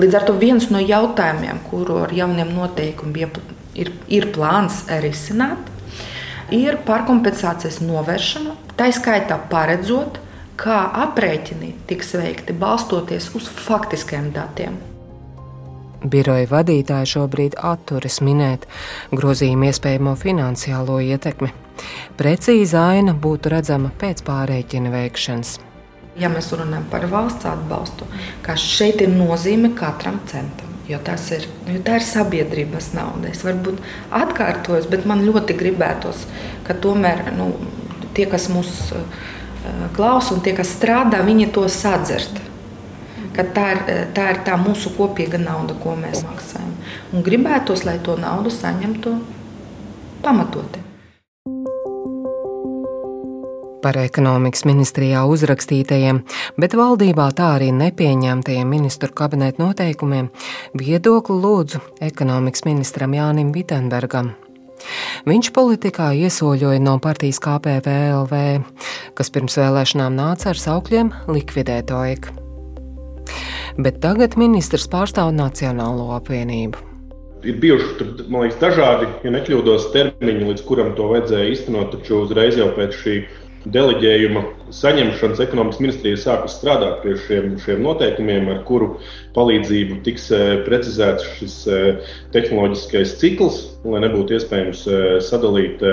Līdz 0.00 0.16
ar 0.16 0.26
to 0.28 0.36
viens 0.38 0.68
no 0.70 0.78
jautājumiem, 0.78 1.58
kuru 1.70 2.04
ar 2.04 2.12
jauniem 2.14 2.52
noteikumiem 2.54 3.32
ir, 3.74 3.90
ir 4.08 4.28
plāns 4.34 4.84
risināt, 5.02 5.70
ir 6.54 6.78
pārkompensācijas 6.86 7.80
novēršana, 7.82 8.54
tā 8.78 8.90
skaitā 8.94 9.38
paredzot, 9.50 10.20
kā 10.60 10.80
aprēķini 11.06 11.72
tiks 11.88 12.14
veikti 12.18 12.54
balstoties 12.56 13.30
uz 13.38 13.48
faktiskiem 13.48 14.30
datiem. 14.34 14.76
Biroja 16.00 16.46
vadītāja 16.48 17.08
šobrīd 17.08 17.58
atturas 17.60 18.20
minēt 18.24 18.64
grozījumu 19.12 19.68
iespējamo 19.68 20.14
finansiālo 20.20 20.96
ietekmi. 21.04 21.50
Precīza 22.16 22.86
aina 22.94 23.12
būtu 23.16 23.52
redzama 23.52 23.92
pēc 24.00 24.22
pārreķina 24.24 24.92
veikšanas. 24.92 25.58
Ja 26.20 26.28
mēs 26.32 26.50
runājam 26.52 26.86
par 26.92 27.06
valsts 27.08 27.48
atbalstu, 27.48 28.08
kas 28.44 28.64
šeit 28.64 29.00
ir 29.04 29.12
nozīme 29.12 29.72
katram 29.76 30.20
centam. 30.28 30.68
Jo, 30.90 30.98
ir, 31.36 31.44
jo 31.70 31.80
tā 31.86 32.00
ir 32.00 32.02
sabiedrības 32.02 32.88
nauda. 32.96 33.28
Es 33.30 33.44
varbūt 33.46 33.78
atkārtojos, 34.16 34.88
bet 34.90 35.04
man 35.06 35.22
ļoti 35.22 35.54
gribētos, 35.60 36.24
ka 36.66 36.74
tomēr 36.74 37.28
nu, 37.36 37.52
tie, 38.16 38.26
kas 38.26 38.48
mūs 38.50 38.72
uh, 38.96 39.04
klausa 39.96 40.34
un 40.34 40.44
tie, 40.44 40.54
kas 40.56 40.72
strādā, 40.76 41.22
viņi 41.26 41.50
to 41.54 41.66
sadzird. 41.68 42.40
Tā 43.40 43.66
ir, 43.72 43.80
tā 44.12 44.26
ir 44.34 44.40
tā 44.44 44.56
mūsu 44.60 44.92
kopīga 44.96 45.38
nauda, 45.40 45.76
ko 45.80 45.94
mēs 45.96 46.24
maksājam. 46.26 46.74
Un 47.14 47.24
gribētos, 47.24 47.86
lai 47.88 47.96
to 48.04 48.16
naudu 48.20 48.52
saņemtu 48.52 49.14
pamatoti. 50.24 50.82
Par 53.80 53.96
ekonomikas 53.96 54.66
ministrijā 54.68 55.22
uzrakstītajiem, 55.24 56.20
bet 56.60 56.76
valdībā 56.76 57.30
tā 57.32 57.54
arī 57.56 57.70
nepieņemtajiem 57.72 58.68
ministru 58.68 59.08
kabineta 59.16 59.62
noteikumiem 59.62 60.28
viedokli 60.76 61.38
lūdzu 61.40 61.80
ekonomikas 62.04 62.68
ministram 62.68 63.16
Jānim 63.16 63.54
Vitenbergam. 63.56 64.34
Viņš 65.28 65.50
politikā 65.56 66.10
iesoļoja 66.26 66.80
no 66.82 66.96
partijas 67.02 67.40
KPVLV, 67.44 68.42
kas 69.18 69.32
pirms 69.34 69.58
vēlēšanām 69.60 70.16
nāca 70.16 70.52
ar 70.52 70.60
saukļiem 70.60 71.12
likvidēt 71.30 71.92
OEK. 71.94 72.30
Bet 73.80 74.00
tagad 74.02 74.36
ministrs 74.40 74.88
pārstāv 74.90 75.32
Nacionālo 75.36 76.10
apvienību. 76.16 76.86
Ir 77.40 77.56
bijuši 77.56 78.06
man 78.28 78.44
liekas, 78.44 78.58
dažādi, 78.60 79.06
ja 79.24 79.30
nekļūdos, 79.32 79.86
termiņi, 79.94 80.48
līdz 80.50 80.64
kuram 80.68 80.90
to 80.98 81.06
vajadzēja 81.08 81.52
īstenot, 81.54 81.94
taču 81.94 82.18
uzreiz 82.26 82.58
jau 82.60 82.68
pēc 82.76 82.98
šī 83.00 83.14
deleģējuma 83.68 84.42
saņemšanas 84.72 85.42
ekonomikas 85.44 85.80
ministrija 85.82 86.20
sākus 86.20 86.56
strādāt 86.56 87.02
pie 87.04 87.16
šiem, 87.26 87.54
šiem 87.60 87.82
noteikumiem, 87.84 88.48
ar 88.54 88.62
kuru 88.68 88.94
palīdzību 89.36 90.00
tiks 90.06 90.30
e, 90.32 90.40
precizēts 90.64 91.26
šis 91.36 91.56
e, 91.68 91.80
tehnoloģiskais 92.34 93.16
cikls, 93.20 93.60
lai 93.84 94.02
nebūtu 94.06 94.38
iespējams 94.38 94.86
e, 94.88 95.00
sadalīt 95.26 95.84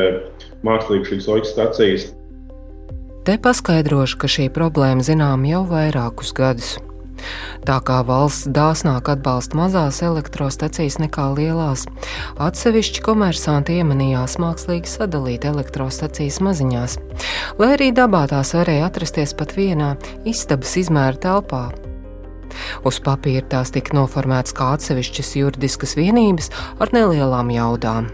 mākslīgi 0.68 1.12
šīs 1.12 1.32
oļu 1.36 1.52
stācijas. 1.52 2.10
Te 3.28 3.36
paskaidrošu, 3.44 4.22
ka 4.22 4.32
šī 4.32 4.48
problēma 4.56 5.04
zinām 5.04 5.44
jau 5.50 5.66
vairākus 5.68 6.32
gadus. 6.36 6.78
Tā 7.68 7.78
kā 7.84 8.02
valsts 8.08 8.50
dāsnāk 8.54 9.10
atbalsta 9.12 9.58
mazās 9.60 10.02
elektrostacijas 10.06 11.00
nekā 11.02 11.30
lielās, 11.38 11.88
atsevišķi 12.42 13.04
komersanti 13.06 13.80
iemanījās 13.82 14.38
mākslīgi 14.42 14.92
sadalīt 14.92 15.48
elektrostacijas 15.50 16.40
maziņās, 16.46 17.00
lai 17.60 17.74
arī 17.78 17.92
dabā 17.96 18.28
tās 18.32 18.54
varēja 18.58 18.88
atrasties 18.92 19.36
pat 19.38 19.58
vienā 19.58 19.96
istabas 20.30 20.78
izmēra 20.84 21.20
telpā. 21.28 21.66
Uz 22.88 23.02
papīra 23.04 23.46
tās 23.52 23.74
tika 23.76 23.98
noformētas 23.98 24.56
kā 24.58 24.72
atsevišķas 24.78 25.34
juridiskas 25.42 25.98
vienības 26.00 26.52
ar 26.80 26.96
nelielām 26.96 27.52
jaudām. 27.54 28.08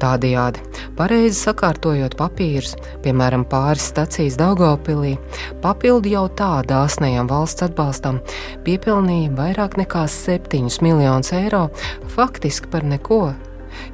Tādējādi, 0.00 0.62
pareizi 0.98 1.36
sakārtojot 1.38 2.16
papīrus, 2.18 2.76
piemēram, 3.04 3.44
pāris 3.50 3.90
stacijas 3.90 4.38
Daugopilī, 4.40 5.16
papildu 5.64 6.14
jau 6.14 6.24
tā 6.38 6.52
dāsnajam 6.68 7.28
valsts 7.30 7.66
atbalstam 7.68 8.22
piepelnīja 8.66 9.34
vairāk 9.36 9.78
nekā 9.80 10.06
7 10.10 10.82
miljonus 10.84 11.34
eiro 11.36 11.68
faktiski 12.16 12.72
par 12.72 12.86
neko 12.86 13.22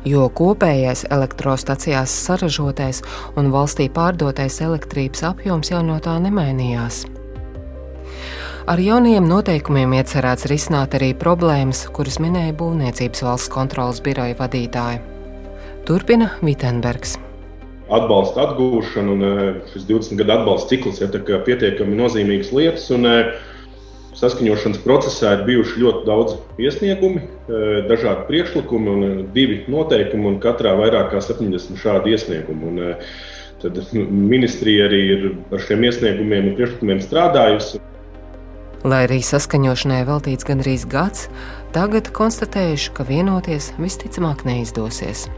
jo 0.07 0.29
kopējais 0.33 1.07
elektrostacijās 1.12 2.12
saražotais 2.26 3.02
un 3.37 3.50
valstī 3.55 3.88
pārdotais 3.92 4.61
elektrības 4.64 5.24
apjoms 5.33 5.72
jau 5.72 5.83
no 5.87 5.98
tā 6.02 6.16
nemainījās. 6.22 7.05
Ar 8.66 8.81
jaunajiem 8.83 9.29
noteikumiem 9.31 9.92
iecerēts 10.00 10.48
risināt 10.50 10.96
arī 10.98 11.12
problēmas, 11.14 11.85
kuras 11.94 12.18
minēja 12.22 12.57
Būvniecības 12.59 13.22
valsts 13.22 13.52
kontrolas 13.52 14.02
biroja 14.02 14.35
vadītāja. 14.40 15.15
Turpina 15.87 16.33
Vitenbergs. 16.42 17.14
Atbalsta 17.94 18.49
atgūšana 18.49 19.12
un 19.12 19.20
e, 19.22 19.35
šis 19.70 19.85
20 19.87 20.18
gadu 20.18 20.33
atbalsta 20.35 20.72
cikls 20.72 20.99
ir 21.05 21.12
pietiekami 21.46 21.94
nozīmīgas 22.01 22.51
lietas. 22.57 22.88
Un, 22.96 23.07
e, 23.07 23.20
Saskaņošanas 24.16 24.81
procesā 24.81 25.35
ir 25.37 25.44
bijuši 25.44 25.83
ļoti 25.83 26.07
daudz 26.09 26.35
iesniegumu, 26.59 27.20
e, 27.20 27.62
dažādi 27.87 28.27
priekšlikumi 28.31 28.92
un 28.94 29.07
divi 29.37 29.61
noteikumi, 29.70 30.33
un 30.33 30.40
katrā 30.42 30.72
vairāk 30.81 31.12
kā 31.12 31.22
70 31.22 31.79
šādu 31.79 32.16
iesniegumu. 32.16 32.72
Un, 32.72 33.09
tad 33.62 33.79
ministrija 33.94 34.90
arī 34.90 35.03
ir 35.14 35.27
ar 35.55 35.62
šiem 35.68 35.87
iesniegumiem 35.87 36.51
un 36.51 36.59
priekšlikumiem 36.59 37.07
strādājusi. 37.07 37.85
Lai 38.87 39.05
arī 39.07 39.22
saskaņošanai 39.25 40.03
veltīts 40.09 40.46
gandrīz 40.49 40.88
gads, 40.90 41.29
tagad 41.77 42.11
konstatējuši, 42.16 42.94
ka 42.96 43.07
vienoties 43.07 43.75
visticamāk 43.79 44.46
neizdosies 44.49 45.29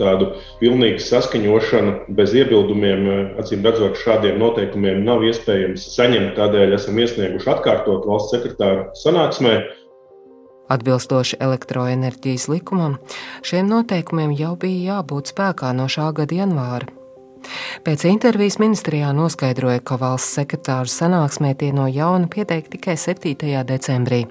tādu 0.00 0.32
pilnīgu 0.60 1.02
saskaņošanu 1.02 2.16
bez 2.18 2.34
iebildumiem, 2.36 3.08
eh, 3.12 3.22
acīm 3.42 3.64
redzot, 3.66 3.98
šādiem 4.00 4.38
noteikumiem 4.42 5.04
nav 5.04 5.24
iespējams 5.26 5.88
saņemt. 5.96 6.36
Tādēļ 6.38 6.76
esam 6.78 6.98
iesnieguši 7.02 7.52
atkārtot 7.54 8.06
valsts 8.08 8.36
sekretāra 8.36 8.90
sanāksmē. 9.04 9.56
Atbilstoši 10.72 11.38
elektroenerģijas 11.46 12.48
likumam, 12.50 12.98
šiem 13.46 13.68
noteikumiem 13.70 14.34
jau 14.34 14.56
bija 14.58 14.96
jābūt 14.96 15.30
spēkā 15.30 15.70
no 15.76 15.86
šā 15.86 16.10
gada 16.16 16.42
janvāra. 16.42 16.95
Pēc 17.86 18.04
intervijas 18.08 18.58
ministrijā 18.62 19.12
noskaidroja, 19.16 19.82
ka 19.86 19.98
valsts 20.00 20.38
sekretāra 20.38 20.90
sanāksmē 20.90 21.54
tie 21.58 21.72
no 21.76 21.86
jauna 21.90 22.28
pieteikti 22.32 22.76
tikai 22.76 22.96
7. 23.00 23.62
decembrī. 23.68 24.24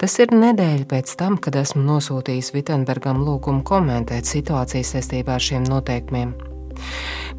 Tas 0.00 0.18
ir 0.22 0.34
nedēļa 0.34 0.86
pēc 0.90 1.16
tam, 1.20 1.38
kad 1.40 1.56
esmu 1.60 1.82
nosūtījis 1.86 2.52
Vitsenbergam 2.54 3.24
lūgumu 3.26 3.64
komentēt 3.66 4.28
situāciju 4.28 4.86
saistībā 4.86 5.38
ar 5.38 5.46
šiem 5.50 5.66
noteikumiem. 5.68 6.36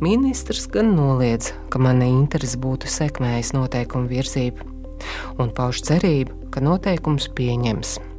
Ministrs 0.02 0.68
gan 0.72 0.96
noliedz, 0.98 1.54
ka 1.70 1.82
mana 1.82 2.10
interese 2.10 2.60
būtu 2.62 2.90
sekmējis 2.90 3.54
noteikumu 3.58 4.10
virzību. 4.12 4.70
un 5.42 5.50
pauž 5.56 5.82
cerību, 5.88 6.52
ka 6.54 6.62
noteikums 6.62 7.30
pieņems. 7.38 8.11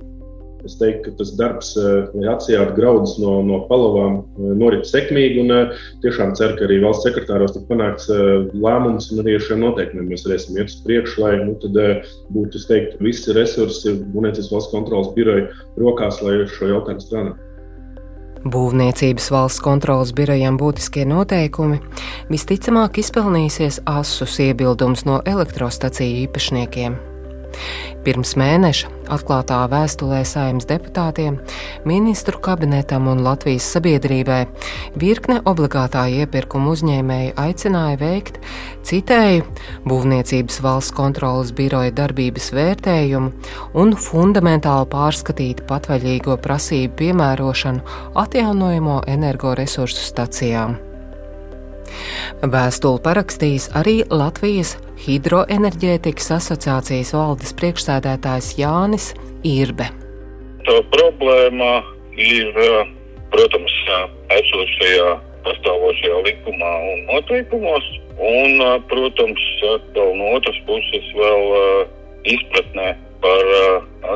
Es 0.63 0.77
teiktu, 0.79 1.11
ka 1.11 1.19
tas 1.19 1.33
darbs, 1.39 1.73
eh, 1.77 2.07
lai 2.15 2.29
atsijātu 2.31 2.77
graudus 2.77 3.17
no, 3.19 3.41
no 3.43 3.63
palavām, 3.67 4.21
eh, 4.23 4.53
norit 4.61 4.87
sekmīgi. 4.87 5.43
Un 5.43 5.55
eh, 5.57 5.77
tiešām 6.05 6.37
ceru, 6.39 6.55
ka 6.59 6.69
arī 6.69 6.79
valsts 6.85 7.07
sekretāros 7.09 7.57
tiek 7.57 7.67
panākts 7.71 8.07
lēmums 8.55 9.11
un 9.11 9.25
arī 9.25 9.37
ar 9.39 9.47
šiem 9.49 9.63
noteikumiem 9.67 10.11
mēs 10.15 10.27
varēsim 10.29 10.61
iet 10.61 10.71
uz 10.71 10.79
priekšu, 10.87 11.23
lai 11.25 11.35
nu, 11.43 11.59
būtu 12.33 12.63
teiktu, 12.69 13.03
visi 13.03 13.35
resursi 13.35 13.97
Būvniecības 14.13 14.53
valsts 14.53 14.73
kontrolas 14.73 15.11
biroja 15.17 15.49
rokās, 15.81 16.23
lai 16.23 16.43
šo 16.47 16.71
jautājumu 16.71 17.07
strādātu. 17.07 17.49
Būvniecības 18.43 19.29
valsts 19.31 19.63
kontrolas 19.63 20.11
birojam 20.19 20.59
būtiskie 20.59 21.05
noteikumi 21.07 21.79
visticamāk 22.31 22.99
izpelnīsies 23.03 23.83
asus 23.87 24.41
iebildums 24.43 25.07
no 25.07 25.23
elektrostaciju 25.31 26.27
īpašniekiem. 26.27 27.12
Pirms 28.03 28.35
mēneša 28.39 28.91
atklātā 29.13 29.61
vēstulē 29.71 30.23
saimnes 30.27 30.67
deputātiem, 30.71 31.39
ministru 31.89 32.41
kabinetam 32.43 33.09
un 33.13 33.23
Latvijas 33.23 33.69
sabiedrībai 33.75 34.41
virkne 34.99 35.41
obligātā 35.49 36.05
iepirkuma 36.23 36.73
uzņēmēju 36.75 37.35
aicināja 37.43 37.99
veikt, 38.01 38.39
citēju, 38.89 39.47
būvniecības 39.89 40.61
valsts 40.65 40.97
kontrolas 40.97 41.53
biroja 41.57 41.95
darbības 42.03 42.53
vērtējumu 42.57 43.33
un 43.83 43.97
fundamentāli 43.97 44.89
pārskatīt 44.93 45.67
patvaļīgo 45.71 46.39
prasību 46.43 46.97
piemērošanu 47.03 48.01
atjaunojamo 48.23 49.03
energoresursu 49.17 50.09
stacijām. 50.13 50.92
Vēstuli 52.43 53.03
parakstījis 53.05 53.69
arī 53.79 54.01
Latvijas 54.11 54.77
Hidroenerģētikas 55.03 56.31
asociācijas 56.39 57.13
valdes 57.17 57.55
priekšsēdētājs 57.59 58.53
Jānis 58.61 59.13
Irbe. 59.47 59.89
Tā 60.67 60.79
problēma 60.95 61.73
ir, 62.15 62.51
protams, 63.35 63.75
esošajā 64.37 65.09
pastāvošajā 65.47 66.19
likumā 66.29 66.73
un 66.93 67.07
noteikumos, 67.11 67.89
un, 68.23 68.63
protams, 68.93 69.47
no 70.19 70.35
otras 70.37 70.61
puses 70.69 71.09
vēl 71.19 71.49
izpratnē 72.37 72.93
par 73.23 73.55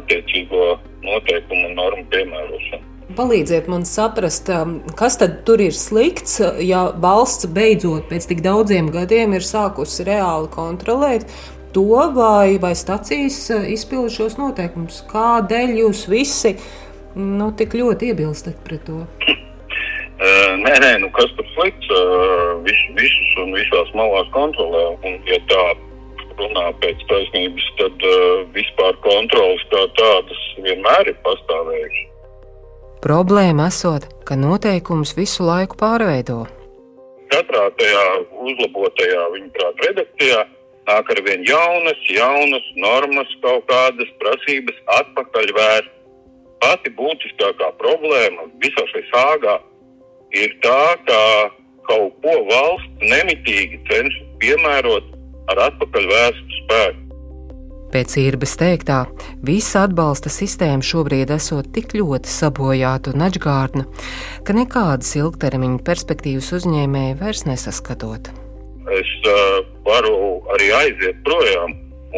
attiecīgo 0.00 0.76
noteikumu 1.06 1.72
normu 1.74 2.06
piemērošanu. 2.14 2.85
Palīdziet 3.14 3.68
man 3.70 3.84
saprast, 3.86 4.48
um, 4.50 4.80
kas 4.98 5.14
tad 5.20 5.44
tur 5.46 5.60
ir 5.62 5.74
slikts, 5.78 6.40
ja 6.58 6.88
valsts 6.98 7.46
beidzot 7.54 8.08
pēc 8.10 8.24
tik 8.32 8.40
daudziem 8.42 8.88
gadiem 8.90 9.36
ir 9.36 9.46
sākusi 9.46 10.02
reāli 10.08 10.50
kontrolēt 10.50 11.28
to, 11.76 11.86
vai, 12.16 12.56
vai 12.58 12.72
stacijas 12.74 13.38
uh, 13.54 13.62
izpilda 13.70 14.10
šos 14.10 14.34
noteikumus. 14.40 15.04
Kādēļ 15.12 15.76
jūs 15.84 16.02
visi 16.10 16.56
nu, 17.14 17.52
tik 17.54 17.78
ļoti 17.78 18.10
iebilstat 18.10 18.58
pret 18.66 18.82
to? 18.88 19.04
Nē, 20.16 20.74
nē, 20.80 20.90
nu 20.98 21.12
kas 21.14 21.30
tur 21.36 21.46
slikts? 21.52 21.90
Vis, 22.64 22.82
visus 22.96 23.32
un 23.42 23.52
visās 23.54 23.90
malās 23.94 24.26
kontrolē. 24.34 24.82
Un, 25.04 25.18
ja 25.28 25.38
tā 25.52 25.62
runā 26.40 26.66
pēc 26.82 27.06
taisnības, 27.12 27.70
tad 27.78 28.10
vispār 28.56 28.98
kontrolas 29.04 29.62
kā 29.70 29.86
tādas 30.00 30.44
vienmēr 30.64 31.12
ir 31.12 31.18
pastāvējušas. 31.28 32.15
Problēma 33.06 33.68
esot, 33.70 34.08
ka 34.26 34.34
noteikums 34.34 35.12
visu 35.14 35.44
laiku 35.46 35.76
pārveido. 35.78 36.40
Katrā 37.30 37.68
tajā 37.78 38.00
uzlabotajā 38.42 39.20
viņa 39.34 39.50
prāta 39.54 39.84
redakcijā 39.84 40.40
nāk 40.88 41.12
ar 41.14 41.20
vien 41.28 41.44
jaunas, 41.46 42.00
jaunas 42.10 42.66
normas, 42.82 43.30
kaut 43.44 43.62
kādas 43.70 44.10
prasības 44.18 44.82
atpakaļ 44.96 45.54
vērst. 45.60 45.94
Pati 46.64 46.94
būtiskākā 46.98 47.70
problēma 47.78 48.48
visā 48.64 48.86
šajā 48.90 49.06
sāgā 49.12 49.56
ir 50.42 50.58
tā, 50.66 50.82
ka 51.06 51.22
kaut 51.86 52.18
ko 52.26 52.36
valsts 52.50 53.10
nemitīgi 53.14 53.84
cenšas 53.86 54.30
piemērot 54.42 55.14
ar 55.54 55.66
atpakaļ 55.68 56.10
vērstu 56.10 56.62
spēku. 56.64 57.05
Pēc 57.96 58.12
īrbas 58.20 58.52
teiktā, 58.60 58.96
visa 59.40 59.86
atbalsta 59.86 60.28
sistēma 60.28 60.84
šobrīd 60.84 61.30
esot 61.32 61.70
tik 61.72 61.94
ļoti 61.96 62.28
sabojāta 62.28 63.14
un 63.14 63.22
atgādna, 63.24 63.86
ka 64.44 64.52
nekādas 64.52 65.14
ilgtermiņa 65.16 65.80
perspektīvas 65.86 66.50
uzņēmēji 66.58 67.14
vairs 67.22 67.46
nesaskatot. 67.48 68.28
Es 68.98 69.12
uh, 69.32 69.62
varu 69.86 70.12
arī 70.52 70.66
aiziet 70.82 71.22
projām 71.24 71.72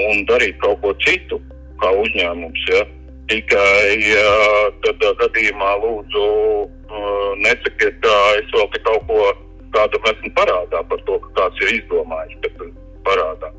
un 0.09 0.27
darīt 0.27 0.59
kaut 0.65 0.83
ko 0.83 0.97
citu, 1.07 1.39
kā 1.79 1.93
uzņēmums. 2.01 2.67
Ja? 2.75 2.83
Tikai 3.31 4.03
uh, 4.17 4.67
tādā 4.83 5.15
gadījumā 5.23 5.77
lūdzu 5.85 6.27
uh, 6.27 7.31
nesakiet, 7.47 8.03
ka 8.03 8.19
es 8.41 8.51
vēl 8.57 8.67
te 8.75 8.83
kaut 8.91 9.07
ko 9.07 9.31
kādam 9.79 10.11
esmu 10.11 10.35
parādā 10.43 10.83
par 10.91 11.07
to, 11.07 11.23
ka 11.29 11.35
kāds 11.39 11.65
ir 11.69 11.77
izdomājis, 11.79 12.67
parādā 13.07 13.55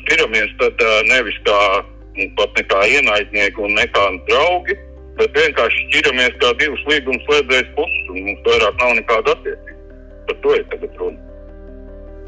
šķiramies 0.00 0.52
tad 0.60 0.84
nevis 1.10 1.38
kā 1.46 1.60
nu, 2.18 2.28
pat 2.38 2.58
nekā 2.58 2.82
ienaidnieki 2.98 3.64
un 3.64 3.74
nekā 3.78 4.04
draugi, 4.28 4.76
bet 5.18 5.34
vienkārši 5.38 5.86
šķiramies 5.88 6.36
kā 6.42 6.52
divas 6.60 6.84
līguma 6.90 7.22
slēdzējas 7.26 7.72
puses, 7.78 8.12
un 8.12 8.22
mums 8.28 8.46
vairāk 8.46 8.78
nav 8.82 8.94
nekāda 9.00 9.34
attiecība. 9.36 9.98
Par 10.28 10.38
to 10.44 10.54
ir 10.58 10.64
tagad 10.72 11.02
runa. 11.02 11.24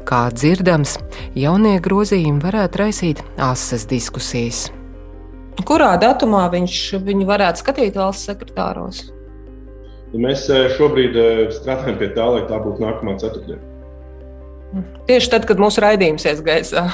Kā 0.09 0.21
dzirdams, 0.33 0.97
jaunie 1.37 1.75
grozījumi 1.83 2.41
varētu 2.41 2.81
raisīt 2.81 3.23
asas 3.37 3.85
diskusijas. 3.89 4.69
Kurā 5.67 5.93
datumā 6.01 6.47
viņš 6.49 6.77
viņu 7.05 7.27
varētu 7.29 7.61
skatīt 7.61 7.99
valsts 7.99 8.31
sekretāros? 8.31 9.03
Mēs 10.11 10.47
šobrīd 10.75 11.15
strādājam 11.55 11.99
pie 12.01 12.09
tā, 12.15 12.25
lai 12.33 12.41
tā 12.49 12.57
būtu 12.63 12.83
nākamā 12.83 13.13
ceturtdiena. 13.21 13.70
Tieši 15.07 15.31
tad, 15.33 15.45
kad 15.49 15.59
mūsu 15.59 15.81
raidījums 15.83 16.25
ies 16.29 16.39
gaisā. 16.45 16.85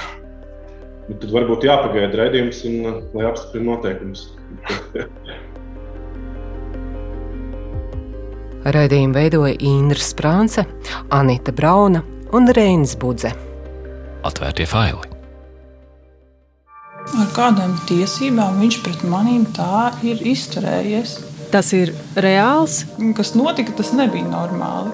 Nu, 1.08 1.16
tad 1.16 1.30
varbūt 1.32 1.63
jāpagaida 1.68 2.18
raidījums, 2.20 2.63
un, 2.68 2.74
uh, 2.84 2.96
lai 3.16 3.26
apstiprinātu 3.30 3.70
noteikumus. 3.70 4.22
Raidījumu 8.68 9.16
veidoja 9.16 9.56
Indra 9.63 10.02
Sprānce, 10.04 10.66
Anita 11.16 11.54
Brauna 11.56 12.02
un 12.36 12.50
Reinas 12.52 12.98
Budze. 13.00 13.32
Atvērtie 14.28 14.66
faili. 14.68 15.08
Ar 17.16 17.30
kādām 17.32 17.78
tiesībām 17.88 18.60
viņš 18.60 18.82
pret 18.84 19.06
maniem 19.08 19.46
tā 19.56 19.94
ir 20.04 20.20
izturējies? 20.28 21.16
Tas 21.54 21.72
ir 21.78 21.94
reāls. 22.20 22.82
Kas 23.16 23.32
notika, 23.40 23.72
tas 23.78 23.94
nebija 23.96 24.28
normāli. 24.28 24.92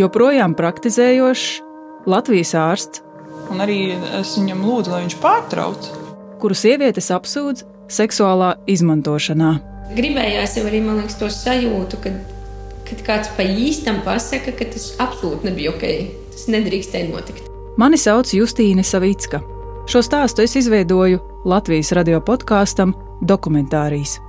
Joprojām 0.00 0.54
praktizējošs 0.56 1.69
Latvijas 2.06 2.54
ārsts. 2.56 3.02
Un 3.50 3.60
arī 3.60 3.92
es 4.20 4.36
viņam 4.38 4.62
lūdzu, 4.64 4.92
lai 4.92 5.02
viņš 5.04 5.16
pārtrauc. 5.20 5.88
Kuru 6.40 6.56
sievietes 6.56 7.10
apsūdz 7.12 7.66
seksuālā 7.92 8.54
izmantošanā. 8.70 9.50
Gribējās 9.96 10.56
jau 10.56 10.64
arī 10.70 10.80
liekas, 10.86 11.18
to 11.20 11.28
sajūtu, 11.34 11.98
kad, 12.04 12.18
kad 12.88 13.04
kāds 13.06 13.32
pa 13.36 13.44
īstam 13.44 14.00
pasaka, 14.06 14.54
ka 14.56 14.70
tas 14.72 14.92
absolūti 15.02 15.50
nebija 15.50 15.74
ok. 15.74 15.86
Tas 16.30 16.48
nedrīkstēja 16.54 17.10
notikt. 17.10 17.48
Mani 17.80 17.98
sauc 18.00 18.32
Justīne 18.32 18.84
Savicka. 18.86 19.42
Šo 19.90 20.04
stāstu 20.06 20.44
es 20.46 20.54
izveidoju 20.56 21.20
Latvijas 21.44 21.92
radio 21.96 22.20
podkāstam 22.24 22.94
Dokumentārijas. 23.26 24.20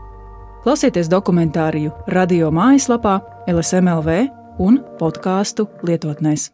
Klausieties 0.65 1.09
dokumentāriju 1.09 1.93
radio 2.13 2.51
mājaslapā, 2.53 3.19
LSMLV 3.49 4.17
un 4.61 4.81
podkāstu 4.99 5.69
lietotnēs. 5.85 6.49